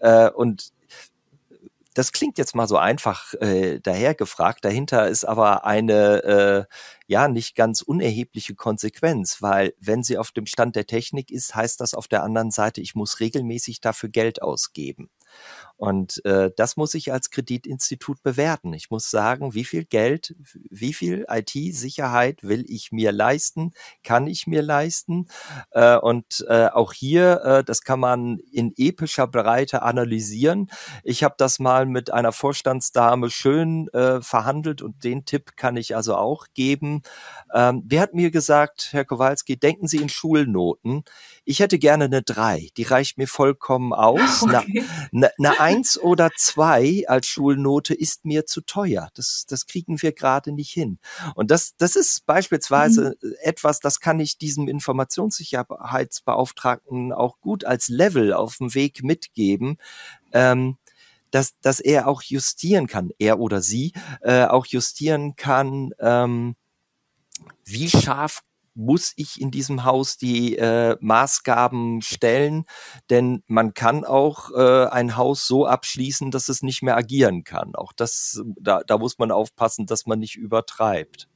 Äh, 0.00 0.30
und 0.30 0.72
das 1.96 2.12
klingt 2.12 2.36
jetzt 2.36 2.54
mal 2.54 2.68
so 2.68 2.76
einfach 2.76 3.32
äh, 3.40 3.80
dahergefragt. 3.80 4.64
Dahinter 4.64 5.08
ist 5.08 5.24
aber 5.24 5.64
eine 5.64 6.68
äh, 6.68 6.74
ja 7.06 7.26
nicht 7.28 7.54
ganz 7.56 7.80
unerhebliche 7.80 8.54
Konsequenz, 8.54 9.40
weil 9.40 9.72
wenn 9.80 10.02
sie 10.02 10.18
auf 10.18 10.30
dem 10.30 10.44
Stand 10.44 10.76
der 10.76 10.86
Technik 10.86 11.30
ist, 11.30 11.54
heißt 11.54 11.80
das 11.80 11.94
auf 11.94 12.06
der 12.06 12.22
anderen 12.22 12.50
Seite, 12.50 12.82
ich 12.82 12.94
muss 12.94 13.20
regelmäßig 13.20 13.80
dafür 13.80 14.10
Geld 14.10 14.42
ausgeben. 14.42 15.08
Und 15.76 16.24
äh, 16.24 16.50
das 16.56 16.76
muss 16.76 16.94
ich 16.94 17.12
als 17.12 17.30
Kreditinstitut 17.30 18.22
bewerten. 18.22 18.72
Ich 18.72 18.90
muss 18.90 19.10
sagen, 19.10 19.54
wie 19.54 19.64
viel 19.64 19.84
Geld, 19.84 20.34
wie 20.70 20.94
viel 20.94 21.26
IT-Sicherheit 21.28 22.42
will 22.42 22.64
ich 22.68 22.92
mir 22.92 23.12
leisten, 23.12 23.72
kann 24.02 24.26
ich 24.26 24.46
mir 24.46 24.62
leisten. 24.62 25.28
Äh, 25.72 25.96
und 25.98 26.44
äh, 26.48 26.68
auch 26.68 26.92
hier, 26.94 27.42
äh, 27.44 27.64
das 27.64 27.82
kann 27.82 28.00
man 28.00 28.38
in 28.50 28.72
epischer 28.76 29.26
Breite 29.26 29.82
analysieren. 29.82 30.70
Ich 31.04 31.22
habe 31.22 31.34
das 31.36 31.58
mal 31.58 31.84
mit 31.84 32.10
einer 32.12 32.32
Vorstandsdame 32.32 33.30
schön 33.30 33.88
äh, 33.88 34.22
verhandelt 34.22 34.80
und 34.80 35.04
den 35.04 35.24
Tipp 35.26 35.56
kann 35.56 35.76
ich 35.76 35.94
also 35.94 36.16
auch 36.16 36.46
geben. 36.54 37.02
Ähm, 37.54 37.82
wer 37.86 38.00
hat 38.00 38.14
mir 38.14 38.30
gesagt, 38.30 38.88
Herr 38.92 39.04
Kowalski, 39.04 39.58
denken 39.58 39.88
Sie 39.88 39.98
in 39.98 40.08
Schulnoten. 40.08 41.04
Ich 41.48 41.60
hätte 41.60 41.78
gerne 41.78 42.06
eine 42.06 42.22
drei. 42.22 42.70
Die 42.76 42.82
reicht 42.82 43.18
mir 43.18 43.28
vollkommen 43.28 43.92
aus. 43.92 44.44
Okay. 44.56 44.84
Eine, 45.12 45.30
eine 45.38 45.60
eins 45.66 45.98
oder 45.98 46.30
zwei 46.36 47.04
als 47.06 47.26
Schulnote 47.26 47.92
ist 47.94 48.24
mir 48.24 48.46
zu 48.46 48.62
teuer. 48.62 49.10
Das, 49.14 49.44
das 49.46 49.66
kriegen 49.66 50.00
wir 50.02 50.12
gerade 50.12 50.52
nicht 50.52 50.70
hin. 50.70 50.98
Und 51.34 51.50
das, 51.50 51.76
das 51.76 51.94
ist 51.94 52.24
beispielsweise 52.26 53.16
mhm. 53.20 53.34
etwas, 53.42 53.80
das 53.80 54.00
kann 54.00 54.18
ich 54.18 54.38
diesem 54.38 54.66
Informationssicherheitsbeauftragten 54.68 57.12
auch 57.12 57.38
gut 57.40 57.64
als 57.64 57.88
Level 57.88 58.32
auf 58.32 58.56
dem 58.58 58.74
Weg 58.74 59.02
mitgeben. 59.02 59.78
Ähm, 60.32 60.78
dass, 61.30 61.58
dass 61.60 61.80
er 61.80 62.08
auch 62.08 62.22
justieren 62.22 62.86
kann, 62.86 63.10
er 63.18 63.40
oder 63.40 63.60
sie 63.60 63.92
äh, 64.22 64.44
auch 64.44 64.64
justieren 64.66 65.36
kann, 65.36 65.90
ähm, 65.98 66.56
wie 67.64 67.90
scharf 67.90 68.42
muss 68.76 69.12
ich 69.16 69.40
in 69.40 69.50
diesem 69.50 69.84
Haus 69.84 70.16
die 70.16 70.56
äh, 70.56 70.96
Maßgaben 71.00 72.02
stellen, 72.02 72.64
denn 73.10 73.42
man 73.46 73.74
kann 73.74 74.04
auch 74.04 74.50
äh, 74.52 74.86
ein 74.86 75.16
Haus 75.16 75.46
so 75.46 75.66
abschließen, 75.66 76.30
dass 76.30 76.48
es 76.48 76.62
nicht 76.62 76.82
mehr 76.82 76.96
agieren 76.96 77.42
kann. 77.42 77.74
Auch 77.74 77.92
das, 77.92 78.42
da, 78.60 78.82
da 78.86 78.98
muss 78.98 79.18
man 79.18 79.32
aufpassen, 79.32 79.86
dass 79.86 80.06
man 80.06 80.18
nicht 80.18 80.36
übertreibt. 80.36 81.28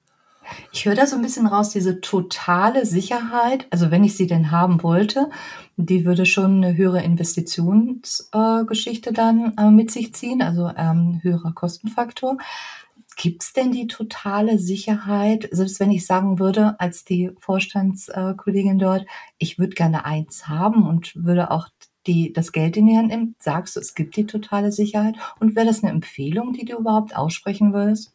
Ich 0.73 0.85
höre 0.85 0.95
da 0.95 1.07
so 1.07 1.17
ein 1.17 1.23
bisschen 1.23 1.47
raus, 1.47 1.71
diese 1.71 2.01
totale 2.01 2.87
Sicherheit, 2.87 3.67
also 3.71 3.91
wenn 3.91 4.05
ich 4.05 4.17
sie 4.17 4.27
denn 4.27 4.51
haben 4.51 4.83
wollte, 4.83 5.31
die 5.77 6.05
würde 6.05 6.27
schon 6.27 6.65
eine 6.65 6.77
höhere 6.77 7.03
Investitionsgeschichte 7.03 9.11
äh, 9.11 9.13
dann 9.13 9.55
äh, 9.57 9.71
mit 9.71 9.91
sich 9.91 10.15
ziehen, 10.15 10.43
also 10.43 10.71
ähm, 10.77 11.21
höherer 11.23 11.53
Kostenfaktor. 11.53 12.37
Gibt 13.21 13.43
es 13.43 13.53
denn 13.53 13.71
die 13.71 13.87
totale 13.87 14.59
Sicherheit, 14.59 15.47
selbst 15.53 15.79
wenn 15.79 15.91
ich 15.91 16.07
sagen 16.07 16.39
würde, 16.39 16.81
als 16.81 17.05
die 17.05 17.31
Vorstandskollegin 17.39 18.79
dort, 18.79 19.05
ich 19.37 19.59
würde 19.59 19.75
gerne 19.75 20.07
eins 20.07 20.49
haben 20.49 20.89
und 20.89 21.15
würde 21.15 21.51
auch 21.51 21.69
die, 22.07 22.33
das 22.33 22.51
Geld 22.51 22.79
in 22.79 22.87
die 22.87 22.97
Hand 22.97 23.09
nehmen, 23.09 23.37
sagst 23.39 23.77
du, 23.77 23.81
es 23.81 23.95
gibt 23.95 24.17
die 24.17 24.25
totale 24.25 24.73
Sicherheit? 24.73 25.17
Und 25.39 25.55
wäre 25.55 25.67
das 25.67 25.83
eine 25.83 25.93
Empfehlung, 25.93 26.55
die 26.55 26.65
du 26.65 26.79
überhaupt 26.79 27.15
aussprechen 27.15 27.75
würdest? 27.75 28.15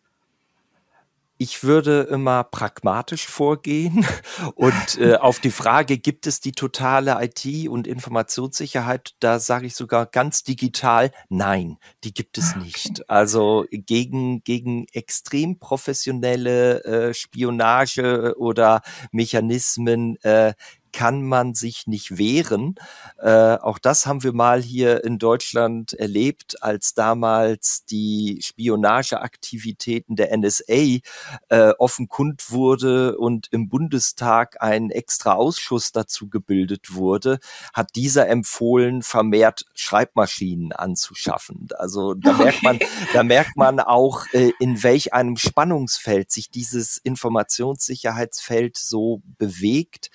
Ich 1.38 1.64
würde 1.64 2.02
immer 2.04 2.44
pragmatisch 2.44 3.28
vorgehen 3.28 4.06
und 4.56 4.98
äh, 5.00 5.16
auf 5.16 5.40
die 5.40 5.52
Frage, 5.52 5.98
gibt 5.98 6.28
es 6.28 6.40
die 6.40 6.54
totale 6.54 7.18
IT- 7.22 7.68
und 7.68 7.88
Informationssicherheit, 7.88 9.16
da 9.20 9.40
sage 9.40 9.68
ich 9.68 9.76
sogar 9.76 10.06
ganz 10.06 10.44
digital, 10.44 11.12
nein, 11.30 11.78
die 12.04 12.14
gibt 12.14 12.38
es 12.38 12.56
nicht. 12.56 13.10
Also 13.10 13.66
gegen, 13.72 14.44
gegen 14.44 14.86
extrem 14.94 15.60
professionelle 15.60 16.84
äh, 16.84 17.14
Spionage 17.14 18.36
oder 18.38 18.82
Mechanismen 19.12 20.18
äh, 20.24 20.54
kann 20.96 21.24
man 21.24 21.56
sich 21.56 21.88
nicht 21.88 22.18
wehren. 22.18 22.76
Äh, 23.18 23.58
auch 23.58 23.80
das 23.80 24.06
haben 24.06 24.24
wir 24.24 24.32
mal 24.32 24.62
hier 24.62 25.04
in 25.04 25.20
Deutschland 25.20 25.92
erlebt, 25.92 26.64
als 26.64 26.94
damals 26.94 27.84
die 27.84 28.40
Spionageaktivitäten 28.42 30.16
der 30.16 30.36
NSA 30.38 31.02
äh, 31.50 31.72
offenkund 31.80 32.50
wurde 32.50 33.18
und 33.18 33.50
im 33.52 33.68
Bundestag 33.68 34.62
ein 34.62 34.90
extra 34.90 35.34
Ausschuss 35.34 35.92
dazu 35.92 36.30
gebildet 36.30 36.96
wurde, 36.96 37.40
hat 37.74 37.90
dieser 37.96 38.30
empfohlen, 38.30 39.02
vermehrt 39.02 39.66
Schreibmaschinen 39.74 40.72
anzuschaffen. 40.72 41.68
Also 41.78 42.14
da 42.14 42.36
okay. 42.36 42.44
merkt 42.44 42.64
man, 42.64 42.80
da 43.12 43.24
merkt 43.24 43.58
man 43.58 43.80
auch, 43.82 44.28
äh, 44.32 44.54
in 44.62 44.82
welch 44.82 45.14
einem 45.14 45.36
Spannungsfeld 45.36 46.32
sich 46.32 46.50
dieses 46.50 46.96
Informationssicherheitsfeld 47.00 48.78
so 48.78 49.22
bewegt. 49.38 50.10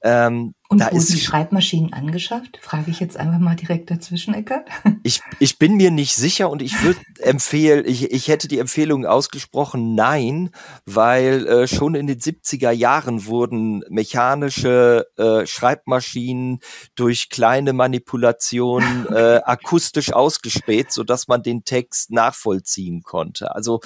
Äh, 0.00 0.23
ähm, 0.26 0.54
Und 0.68 0.78
da 0.80 0.92
wurden 0.92 1.06
die 1.06 1.20
Schreibmaschinen 1.20 1.92
angeschafft? 1.92 2.58
Frage 2.60 2.90
ich 2.90 3.00
jetzt 3.00 3.16
einfach 3.16 3.38
mal 3.38 3.54
direkt 3.54 3.90
dazwischen, 3.90 4.34
Eckert. 4.34 4.68
Ich, 5.06 5.20
ich 5.38 5.58
bin 5.58 5.74
mir 5.74 5.90
nicht 5.90 6.16
sicher 6.16 6.48
und 6.48 6.62
ich 6.62 6.82
würde 6.82 6.98
empfehlen, 7.18 7.84
ich, 7.86 8.10
ich 8.10 8.28
hätte 8.28 8.48
die 8.48 8.58
Empfehlung 8.58 9.04
ausgesprochen, 9.04 9.94
nein, 9.94 10.48
weil 10.86 11.46
äh, 11.46 11.66
schon 11.68 11.94
in 11.94 12.06
den 12.06 12.18
70er 12.18 12.70
Jahren 12.70 13.26
wurden 13.26 13.84
mechanische 13.90 15.06
äh, 15.18 15.46
Schreibmaschinen 15.46 16.60
durch 16.94 17.28
kleine 17.28 17.74
Manipulationen 17.74 19.06
äh, 19.10 19.40
akustisch 19.44 20.12
ausgespäht, 20.12 20.90
sodass 20.90 21.28
man 21.28 21.42
den 21.42 21.64
Text 21.64 22.10
nachvollziehen 22.10 23.02
konnte. 23.02 23.54
Also 23.54 23.80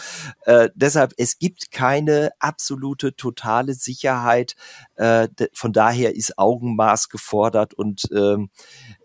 äh, 0.44 0.70
deshalb, 0.76 1.14
es 1.16 1.38
gibt 1.38 1.72
keine 1.72 2.30
absolute, 2.38 3.16
totale 3.16 3.74
Sicherheit. 3.74 4.54
Äh, 4.98 5.28
von 5.54 5.72
daher 5.72 6.16
ist 6.16 6.38
Augenmaß 6.38 7.08
gefordert 7.08 7.72
und 7.72 8.02
ähm, 8.12 8.50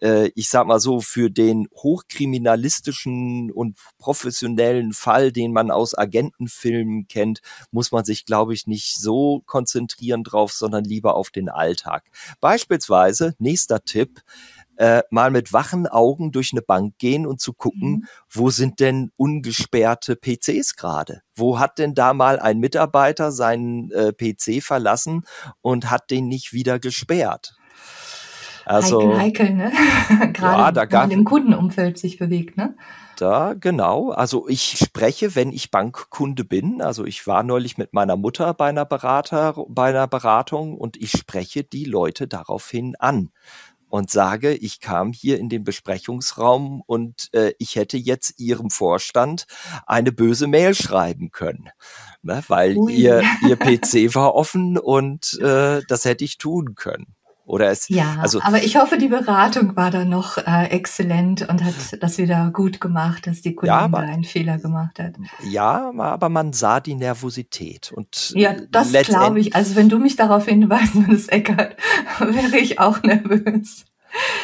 äh, 0.02 0.32
ich 0.34 0.50
sag 0.50 0.66
mal 0.66 0.80
so, 0.80 1.02
für 1.02 1.30
den 1.30 1.68
hochkriminalistischen 1.76 3.52
und 3.52 3.78
professionellen 4.00 4.94
Fall, 4.94 5.32
den 5.32 5.54
man 5.54 5.70
aus 5.70 5.96
Agentenfilmen 5.96 7.08
kennt, 7.08 7.42
muss 7.72 7.92
man 7.92 8.06
sich, 8.06 8.26
glaube 8.26 8.56
ich, 8.56 8.66
nicht 8.66 8.98
so 9.00 9.44
konzentrieren 9.46 10.24
drauf, 10.24 10.52
sondern 10.52 10.84
lieber 10.84 11.16
auf 11.16 11.30
den 11.30 11.48
Alltag. 11.48 12.04
Beispielsweise, 12.42 13.36
nächster 13.38 13.84
Tipp, 13.84 14.22
äh, 14.78 15.04
mal 15.10 15.32
mit 15.32 15.54
wachen 15.54 15.88
Augen 15.88 16.32
durch 16.32 16.52
eine 16.52 16.62
Bank 16.62 16.98
gehen 16.98 17.26
und 17.26 17.40
zu 17.40 17.54
gucken, 17.54 17.90
mhm. 17.90 18.06
wo 18.30 18.50
sind 18.50 18.80
denn 18.80 19.12
ungesperrte 19.16 20.16
PCs 20.16 20.76
gerade? 20.76 21.22
Wo 21.36 21.60
hat 21.60 21.80
denn 21.80 21.94
da 21.94 22.14
mal 22.14 22.40
ein 22.40 22.60
Mitarbeiter 22.60 23.32
seinen 23.32 23.92
äh, 23.92 24.14
PC 24.14 24.64
verlassen 24.64 25.26
und 25.62 25.92
hat 25.92 26.12
den 26.12 26.28
nicht 26.28 26.54
wieder 26.54 26.80
gesperrt? 26.80 27.56
Also, 28.66 29.18
heikel, 29.18 29.50
heikel, 29.50 29.56
ne? 29.56 29.72
Gerade 30.34 30.62
ja, 30.62 30.72
da 30.72 30.86
gab, 30.86 31.04
wenn 31.04 31.10
man 31.10 31.20
im 31.20 31.26
Kundenumfeld 31.26 31.98
sich 31.98 32.18
bewegt, 32.18 32.56
ne? 32.56 32.76
Da, 33.18 33.54
genau. 33.54 34.10
Also 34.10 34.48
ich 34.48 34.78
spreche, 34.80 35.36
wenn 35.36 35.52
ich 35.52 35.70
Bankkunde 35.70 36.44
bin. 36.44 36.82
Also 36.82 37.06
ich 37.06 37.28
war 37.28 37.44
neulich 37.44 37.78
mit 37.78 37.94
meiner 37.94 38.16
Mutter 38.16 38.54
bei 38.54 38.70
einer 38.70 38.86
Berater, 38.86 39.56
bei 39.68 39.90
einer 39.90 40.08
Beratung 40.08 40.78
und 40.78 40.98
ich 40.98 41.12
spreche 41.12 41.64
die 41.64 41.86
Leute 41.86 42.28
daraufhin 42.28 42.96
an 42.98 43.30
und 43.94 44.10
sage, 44.10 44.56
ich 44.56 44.80
kam 44.80 45.14
hier 45.14 45.38
in 45.38 45.50
den 45.50 45.64
Besprechungsraum 45.64 46.82
und 46.88 47.30
äh, 47.32 47.54
ich 47.60 47.76
hätte 47.76 47.96
jetzt 47.96 48.40
Ihrem 48.40 48.72
Vorstand 48.72 49.46
eine 49.86 50.12
böse 50.12 50.48
Mail 50.48 50.74
schreiben 50.74 51.30
können, 51.30 51.70
ne, 52.24 52.44
weil 52.48 52.76
ihr, 52.90 53.22
ihr 53.48 53.56
PC 53.56 54.16
war 54.16 54.34
offen 54.34 54.80
und 54.80 55.40
äh, 55.40 55.82
das 55.88 56.06
hätte 56.06 56.24
ich 56.24 56.40
tun 56.40 56.74
können. 56.74 57.14
Oder 57.46 57.72
es, 57.72 57.90
ja, 57.90 58.18
also, 58.22 58.40
aber 58.42 58.64
ich 58.64 58.78
hoffe, 58.78 58.98
die 58.98 59.10
Beratung 59.10 59.76
war 59.76 59.92
dann 59.92 60.08
noch 60.08 60.38
äh, 60.38 60.68
exzellent 60.70 61.42
und 61.50 61.62
hat 61.64 61.74
das 62.00 62.18
wieder 62.18 62.52
gut 62.54 62.80
gemacht, 62.80 63.28
dass 63.28 63.42
die 63.42 63.54
Kollegin 63.54 63.80
ja, 63.80 63.84
aber, 63.84 64.02
da 64.02 64.08
einen 64.08 64.24
Fehler 64.24 64.58
gemacht 64.60 64.98
hat. 64.98 65.16
Ja, 65.44 65.92
aber 65.98 66.30
man 66.30 66.54
sah 66.54 66.80
die 66.80 66.96
Nervosität 66.96 67.92
und 67.92 68.32
ja, 68.36 68.56
das 68.72 68.94
glaube 68.94 69.42
ich. 69.42 69.56
Also 69.56 69.76
wenn 69.76 69.90
du 69.90 70.00
mich 70.00 70.16
darauf 70.16 70.46
hinweisen 70.46 71.08
würdest, 71.08 71.32
Eckert, 71.34 71.76
wäre 72.20 72.58
ich 72.58 72.80
auch 72.80 73.04
nervös. 73.04 73.86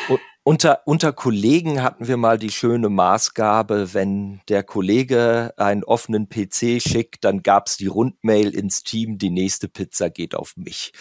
Und, 0.10 0.20
unter, 0.50 0.80
unter 0.86 1.14
Kollegen 1.14 1.84
hatten 1.84 2.08
wir 2.08 2.18
mal 2.18 2.40
die 2.40 2.50
schöne 2.50 2.90
Maßgabe, 2.90 3.94
wenn 3.94 4.42
der 4.50 4.64
Kollege 4.64 5.54
einen 5.58 5.84
offenen 5.84 6.28
PC 6.28 6.82
schickt, 6.82 7.24
dann 7.24 7.44
gab's 7.44 7.78
die 7.78 7.86
Rundmail 7.86 8.50
ins 8.50 8.82
Team, 8.82 9.20
die 9.20 9.30
nächste 9.30 9.68
Pizza 9.68 10.10
geht 10.10 10.34
auf 10.34 10.58
mich. 10.58 10.92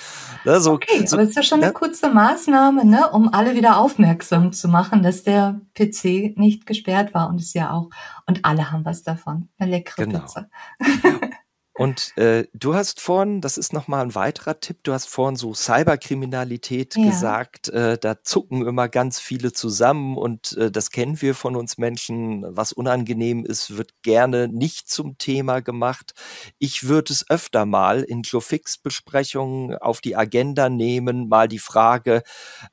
Ne, 0.45 0.61
so, 0.61 0.73
okay, 0.73 1.07
so, 1.07 1.17
aber 1.17 1.23
es 1.23 1.31
ist 1.31 1.37
ja 1.37 1.43
schon 1.43 1.61
ne? 1.61 1.67
eine 1.67 1.73
kurze 1.73 2.11
Maßnahme, 2.11 2.85
ne, 2.85 3.09
um 3.11 3.33
alle 3.33 3.55
wieder 3.55 3.79
aufmerksam 3.79 4.53
zu 4.53 4.69
machen, 4.69 5.03
dass 5.03 5.23
der 5.23 5.63
PC 5.75 6.37
nicht 6.37 6.67
gesperrt 6.67 7.15
war 7.15 7.31
und 7.31 7.41
es 7.41 7.55
ja 7.55 7.73
auch, 7.73 7.89
und 8.27 8.45
alle 8.45 8.71
haben 8.71 8.85
was 8.85 9.03
davon, 9.03 9.49
eine 9.57 9.71
leckere 9.71 10.05
genau. 10.05 10.19
Pizza. 10.19 10.51
Und 11.79 12.17
äh, 12.17 12.49
du 12.55 12.75
hast 12.75 13.01
vorhin, 13.01 13.41
das 13.41 13.57
ist 13.57 13.73
nochmal 13.73 14.03
ein 14.03 14.17
weiterer 14.17 14.59
Tipp, 14.59 14.79
du 14.83 14.93
hast 14.93 15.09
vorhin 15.09 15.37
so 15.37 15.55
Cyberkriminalität 15.55 16.97
ja. 16.97 17.05
gesagt, 17.05 17.69
äh, 17.69 17.97
da 17.97 18.21
zucken 18.21 18.67
immer 18.67 18.89
ganz 18.89 19.21
viele 19.21 19.53
zusammen 19.53 20.17
und 20.17 20.57
äh, 20.57 20.73
das 20.73 20.91
kennen 20.91 21.23
wir 21.23 21.37
von 21.37 21.55
uns 21.55 21.79
Menschen. 21.79 22.45
Was 22.49 22.73
unangenehm 22.73 23.45
ist, 23.45 23.77
wird 23.77 23.93
gerne 24.03 24.49
nicht 24.49 24.91
zum 24.91 25.19
Thema 25.19 25.61
gemacht. 25.61 26.15
Ich 26.59 26.89
würde 26.89 27.13
es 27.13 27.31
öfter 27.31 27.65
mal 27.65 28.03
in 28.03 28.23
Joe 28.23 28.41
Fix 28.41 28.77
Besprechungen 28.79 29.77
auf 29.79 30.01
die 30.01 30.17
Agenda 30.17 30.69
nehmen, 30.69 31.29
mal 31.29 31.47
die 31.47 31.61
Frage, 31.61 32.25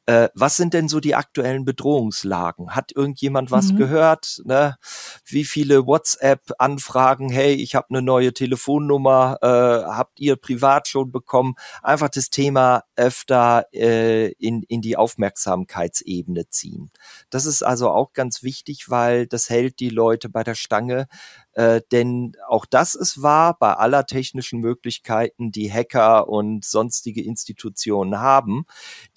äh, 0.08 0.30
was 0.34 0.58
sind 0.58 0.74
denn 0.74 0.90
so 0.90 1.00
die 1.00 1.14
aktuellen 1.14 1.64
Bedrohungslagen? 1.64 2.72
Hat 2.76 2.92
irgendjemand 2.96 3.52
was 3.52 3.72
mhm. 3.72 3.78
gehört? 3.78 4.42
Ne? 4.46 4.78
Wie 5.26 5.46
viele 5.46 5.86
WhatsApp-Anfragen? 5.86 7.30
Hey, 7.30 7.54
ich 7.54 7.76
habe 7.76 7.92
eine 7.92 8.02
neue 8.02 8.34
Telefonnummer 8.34 8.95
Telefonnummer 8.96 9.38
äh, 9.42 9.48
habt 9.48 10.20
ihr 10.20 10.36
privat 10.36 10.88
schon 10.88 11.12
bekommen? 11.12 11.56
Einfach 11.82 12.10
das 12.10 12.30
Thema 12.30 12.84
öfter 12.96 13.66
äh, 13.74 14.32
in, 14.34 14.64
in 14.64 14.82
die 14.82 14.98
Aufmerksamkeitsebene 14.98 16.50
ziehen. 16.50 16.90
Das 17.30 17.46
ist 17.46 17.64
also 17.64 17.90
auch 17.90 18.14
ganz 18.14 18.44
wichtig, 18.44 18.90
weil 18.90 19.28
das 19.28 19.50
hält 19.50 19.80
die 19.80 19.90
Leute 19.90 20.30
bei 20.30 20.44
der 20.44 20.56
Stange. 20.56 21.08
Äh, 21.54 21.82
denn 21.92 22.34
auch 22.48 22.66
das 22.66 22.96
ist 22.96 23.22
wahr, 23.22 23.58
bei 23.60 23.74
aller 23.74 24.06
technischen 24.06 24.60
Möglichkeiten, 24.60 25.52
die 25.52 25.72
Hacker 25.72 26.28
und 26.30 26.64
sonstige 26.66 27.24
Institutionen 27.24 28.20
haben, 28.20 28.66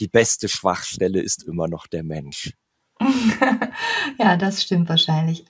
die 0.01 0.09
beste 0.09 0.49
Schwachstelle 0.49 1.21
ist 1.21 1.45
immer 1.45 1.69
noch 1.69 1.87
der 1.87 2.03
Mensch. 2.03 2.53
ja, 4.19 4.37
das 4.37 4.63
stimmt 4.63 4.89
wahrscheinlich. 4.89 5.45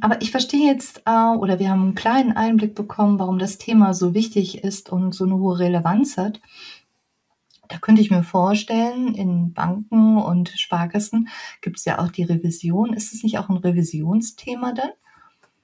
Aber 0.00 0.20
ich 0.22 0.30
verstehe 0.30 0.66
jetzt, 0.66 1.02
äh, 1.06 1.36
oder 1.36 1.58
wir 1.58 1.70
haben 1.70 1.82
einen 1.82 1.94
kleinen 1.94 2.32
Einblick 2.32 2.74
bekommen, 2.74 3.18
warum 3.18 3.38
das 3.38 3.58
Thema 3.58 3.94
so 3.94 4.14
wichtig 4.14 4.62
ist 4.62 4.90
und 4.90 5.12
so 5.12 5.24
eine 5.24 5.36
hohe 5.38 5.58
Relevanz 5.58 6.16
hat. 6.16 6.40
Da 7.68 7.78
könnte 7.78 8.02
ich 8.02 8.10
mir 8.10 8.22
vorstellen, 8.22 9.14
in 9.14 9.54
Banken 9.54 10.18
und 10.18 10.50
Sparkassen 10.50 11.28
gibt 11.62 11.78
es 11.78 11.86
ja 11.86 11.98
auch 11.98 12.10
die 12.10 12.24
Revision. 12.24 12.92
Ist 12.92 13.14
es 13.14 13.22
nicht 13.22 13.38
auch 13.38 13.48
ein 13.48 13.56
Revisionsthema 13.56 14.72
dann? 14.72 14.90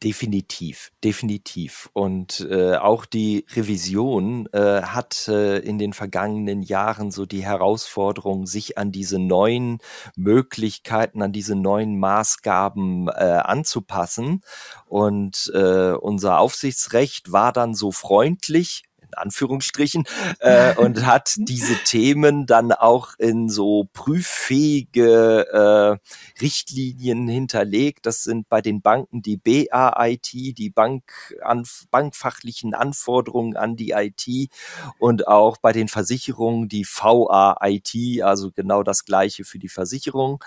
Definitiv, 0.05 0.93
definitiv. 1.03 1.91
Und 1.93 2.47
äh, 2.49 2.77
auch 2.77 3.05
die 3.05 3.45
Revision 3.57 4.49
äh, 4.53 4.83
hat 4.83 5.27
äh, 5.27 5.59
in 5.59 5.79
den 5.79 5.93
vergangenen 5.93 6.63
Jahren 6.63 7.11
so 7.11 7.27
die 7.27 7.45
Herausforderung, 7.45 8.47
sich 8.47 8.79
an 8.79 8.93
diese 8.93 9.19
neuen 9.19 9.79
Möglichkeiten, 10.15 11.21
an 11.21 11.33
diese 11.33 11.57
neuen 11.57 11.99
Maßgaben 11.99 13.09
äh, 13.09 13.41
anzupassen. 13.43 14.43
Und 14.87 15.51
äh, 15.53 15.91
unser 15.95 16.39
Aufsichtsrecht 16.39 17.33
war 17.33 17.53
dann 17.53 17.75
so 17.75 17.91
freundlich 17.91 18.85
in 19.09 19.14
Anführungsstrichen, 19.14 20.05
äh, 20.40 20.75
und 20.77 21.07
hat 21.07 21.35
diese 21.38 21.75
Themen 21.85 22.47
dann 22.47 22.73
auch 22.73 23.14
in 23.18 23.49
so 23.49 23.88
prüffähige 23.92 25.47
äh, 25.99 26.40
Richtlinien 26.40 27.29
hinterlegt. 27.29 28.07
Das 28.07 28.23
sind 28.23 28.49
bei 28.49 28.61
den 28.61 28.81
Banken 28.81 29.23
die 29.23 29.37
BAIT, 29.37 30.33
die 30.33 30.71
Bank, 30.71 31.35
an, 31.42 31.64
bankfachlichen 31.90 32.75
Anforderungen 32.75 33.57
an 33.57 33.77
die 33.77 33.90
IT 33.90 34.51
und 34.99 35.27
auch 35.27 35.57
bei 35.59 35.73
den 35.73 35.88
Versicherungen 35.88 36.68
die 36.68 36.85
VAIT, 36.85 38.23
also 38.23 38.51
genau 38.51 38.83
das 38.83 39.05
gleiche 39.05 39.44
für 39.44 39.59
die 39.59 39.68
Versicherung. 39.68 40.42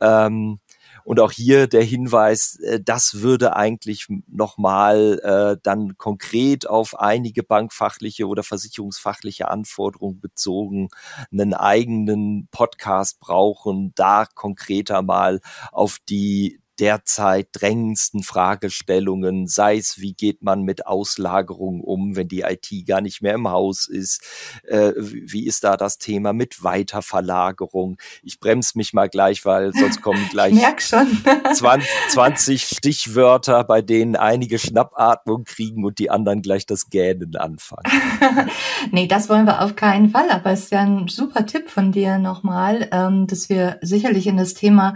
Ähm, 0.00 0.60
und 1.04 1.20
auch 1.20 1.30
hier 1.30 1.66
der 1.66 1.82
Hinweis, 1.82 2.58
äh, 2.60 2.80
das 2.82 3.20
würde 3.20 3.56
eigentlich 3.56 4.08
nochmal 4.26 5.20
äh, 5.22 5.60
dann 5.62 5.96
konkret 5.98 6.68
auf 6.68 6.98
einige 6.98 7.42
bankfachliche 7.42 8.26
oder 8.26 8.42
versicherungsfachliche 8.42 9.48
Anforderungen 9.48 10.20
bezogen 10.20 10.88
einen 11.30 11.54
eigenen 11.54 12.48
Podcast 12.50 13.20
brauchen, 13.20 13.92
da 13.94 14.26
konkreter 14.34 15.02
mal 15.02 15.40
auf 15.72 15.98
die 16.08 16.60
derzeit 16.78 17.48
drängendsten 17.52 18.22
Fragestellungen, 18.22 19.46
sei 19.46 19.76
es, 19.76 20.00
wie 20.00 20.14
geht 20.14 20.42
man 20.42 20.62
mit 20.62 20.86
Auslagerungen 20.86 21.80
um, 21.80 22.16
wenn 22.16 22.28
die 22.28 22.40
IT 22.40 22.68
gar 22.86 23.00
nicht 23.00 23.22
mehr 23.22 23.34
im 23.34 23.48
Haus 23.48 23.86
ist, 23.86 24.22
äh, 24.64 24.92
wie 24.96 25.46
ist 25.46 25.64
da 25.64 25.76
das 25.76 25.98
Thema 25.98 26.32
mit 26.32 26.62
Weiterverlagerung. 26.62 27.98
Ich 28.22 28.40
bremse 28.40 28.72
mich 28.76 28.92
mal 28.92 29.08
gleich, 29.08 29.44
weil 29.44 29.72
sonst 29.72 30.02
kommen 30.02 30.28
gleich 30.30 30.54
20, 30.54 31.88
20 32.08 32.62
Stichwörter, 32.76 33.64
bei 33.64 33.82
denen 33.82 34.16
einige 34.16 34.58
Schnappatmung 34.58 35.44
kriegen 35.44 35.84
und 35.84 35.98
die 35.98 36.10
anderen 36.10 36.42
gleich 36.42 36.66
das 36.66 36.90
Gähnen 36.90 37.36
anfangen. 37.36 37.84
nee, 38.90 39.06
das 39.06 39.28
wollen 39.28 39.46
wir 39.46 39.62
auf 39.62 39.76
keinen 39.76 40.10
Fall, 40.10 40.30
aber 40.30 40.50
es 40.50 40.64
ist 40.64 40.72
ja 40.72 40.80
ein 40.80 41.08
super 41.08 41.46
Tipp 41.46 41.70
von 41.70 41.92
dir 41.92 42.18
nochmal, 42.18 42.88
ähm, 42.92 43.26
dass 43.26 43.48
wir 43.48 43.78
sicherlich 43.82 44.26
in 44.26 44.36
das 44.36 44.54
Thema 44.54 44.94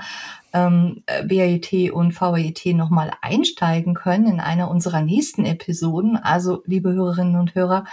ähm, 0.52 1.02
BAET 1.26 1.92
und 1.92 2.18
VAET 2.18 2.66
nochmal 2.74 3.12
einsteigen 3.20 3.94
können 3.94 4.26
in 4.26 4.40
einer 4.40 4.70
unserer 4.70 5.02
nächsten 5.02 5.44
Episoden. 5.44 6.16
Also, 6.16 6.62
liebe 6.66 6.92
Hörerinnen 6.92 7.36
und 7.36 7.54
Hörer, 7.54 7.84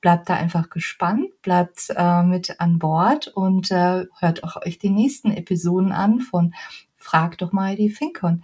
bleibt 0.00 0.28
da 0.28 0.34
einfach 0.34 0.70
gespannt, 0.70 1.26
bleibt 1.42 1.92
äh, 1.94 2.22
mit 2.22 2.60
an 2.60 2.78
Bord 2.78 3.28
und 3.28 3.70
äh, 3.70 4.06
hört 4.18 4.44
auch 4.44 4.56
euch 4.64 4.78
die 4.78 4.90
nächsten 4.90 5.30
Episoden 5.30 5.92
an 5.92 6.20
von 6.20 6.54
Frag 6.96 7.38
doch 7.38 7.52
mal 7.52 7.76
die 7.76 7.90
Finkon. 7.90 8.42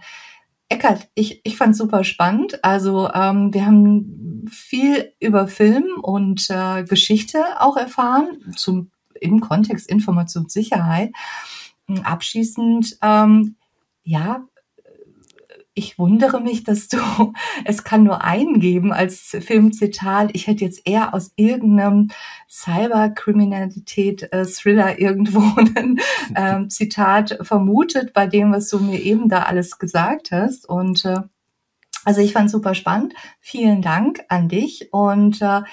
Eckert, 0.69 1.09
ich, 1.15 1.41
ich 1.43 1.55
fand 1.55 1.75
super 1.75 2.03
spannend. 2.03 2.63
Also 2.63 3.09
ähm, 3.13 3.53
wir 3.53 3.65
haben 3.65 4.45
viel 4.49 5.13
über 5.19 5.47
Film 5.47 5.85
und 6.01 6.49
äh, 6.49 6.83
Geschichte 6.83 7.43
auch 7.59 7.77
erfahren, 7.77 8.53
zum, 8.55 8.91
im 9.19 9.39
Kontext 9.39 9.89
Informationssicherheit. 9.89 11.11
Abschließend, 12.03 12.97
ähm, 13.01 13.55
ja, 14.07 14.47
ich 15.73 15.99
wundere 15.99 16.39
mich, 16.39 16.63
dass 16.63 16.87
du, 16.87 16.97
es 17.65 17.83
kann 17.83 18.03
nur 18.03 18.23
einen 18.23 18.61
geben 18.61 18.93
als 18.93 19.35
Filmzitat. 19.41 20.29
Ich 20.33 20.47
hätte 20.47 20.63
jetzt 20.63 20.87
eher 20.87 21.13
aus 21.13 21.33
irgendeinem 21.35 22.07
Cyberkriminalität-Thriller 22.49 24.97
äh, 24.97 25.01
irgendwo 25.01 25.41
ein 25.75 25.99
äh, 26.35 26.65
Zitat 26.69 27.37
vermutet 27.41 28.13
bei 28.13 28.27
dem, 28.27 28.53
was 28.53 28.69
du 28.69 28.79
mir 28.79 29.01
eben 29.01 29.27
da 29.27 29.43
alles 29.43 29.77
gesagt 29.77 30.31
hast. 30.31 30.65
Und 30.67 31.03
äh, 31.03 31.19
also 32.05 32.21
ich 32.21 32.31
fand 32.31 32.49
super 32.49 32.75
spannend. 32.75 33.13
Vielen 33.41 33.81
Dank 33.81 34.23
an 34.29 34.47
dich 34.47 34.93
und 34.93 35.41
äh, 35.41 35.63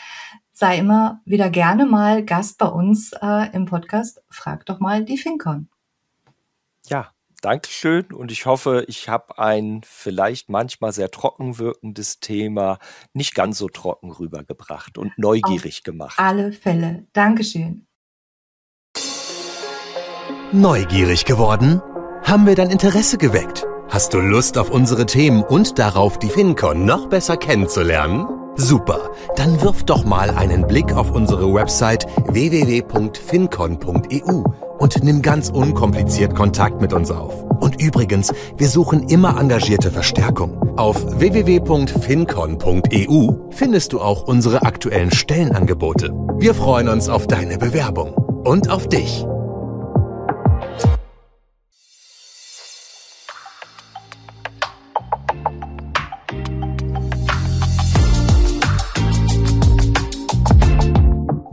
sei 0.53 0.79
immer 0.79 1.21
wieder 1.25 1.51
gerne 1.51 1.87
mal 1.87 2.25
Gast 2.25 2.59
bei 2.59 2.67
uns 2.67 3.13
äh, 3.13 3.53
im 3.53 3.67
Podcast. 3.67 4.25
Frag 4.29 4.67
doch 4.67 4.81
mal 4.81 5.05
die 5.05 5.19
FinCon. 5.19 5.69
Ja, 6.89 7.14
Dankeschön 7.45 8.07
und 8.11 8.33
ich 8.33 8.47
hoffe, 8.47 8.87
ich 8.89 9.11
habe 9.11 9.39
ein 9.39 9.83
vielleicht 9.85 10.49
manchmal 10.49 10.93
sehr 10.93 11.11
trocken 11.11 11.59
wirkendes 11.59 12.19
Thema 12.19 12.79
nicht 13.13 13.35
ganz 13.35 13.59
so 13.59 13.69
trocken 13.69 14.11
rübergebracht 14.11 14.97
und 14.97 15.13
neugierig 15.19 15.81
Auf 15.81 15.83
gemacht. 15.83 16.19
Alle 16.19 16.53
Fälle. 16.53 17.07
Dankeschön. 17.13 17.87
Neugierig 20.53 21.27
geworden? 21.27 21.83
Haben 22.23 22.47
wir 22.47 22.55
dein 22.55 22.71
Interesse 22.71 23.19
geweckt? 23.19 23.67
Hast 23.91 24.15
du 24.15 24.21
Lust 24.21 24.57
auf 24.57 24.71
unsere 24.71 25.05
Themen 25.05 25.43
und 25.43 25.79
darauf, 25.79 26.19
die 26.19 26.31
FinCon 26.31 26.87
noch 26.87 27.11
besser 27.11 27.37
kennenzulernen? 27.37 28.44
Super, 28.57 29.11
dann 29.37 29.61
wirf 29.63 29.83
doch 29.83 30.05
mal 30.05 30.31
einen 30.31 30.65
Blick 30.67 30.93
auf 30.93 31.11
unsere 31.11 31.53
Website 31.53 32.07
www.fincon.eu 32.29 34.45
und 34.79 35.03
nimm 35.03 35.23
ganz 35.23 35.51
unkompliziert 35.51 36.37
Kontakt 36.37 36.81
mit 36.81 36.93
uns 36.93 37.11
auf. 37.11 37.43
Und 37.61 37.83
übrigens, 37.83 38.33
wir 38.57 38.69
suchen 38.69 39.09
immer 39.09 39.41
engagierte 39.41 39.91
Verstärkung. 39.91 40.57
Auf 40.77 41.05
www.fincon.eu 41.19 43.33
findest 43.51 43.93
du 43.93 44.01
auch 44.01 44.29
unsere 44.29 44.63
aktuellen 44.63 45.11
Stellenangebote. 45.11 46.13
Wir 46.39 46.55
freuen 46.55 46.89
uns 46.89 47.09
auf 47.09 47.27
deine 47.27 47.59
Bewerbung 47.59 48.15
und 48.45 48.71
auf 48.71 48.87
dich. 48.89 49.27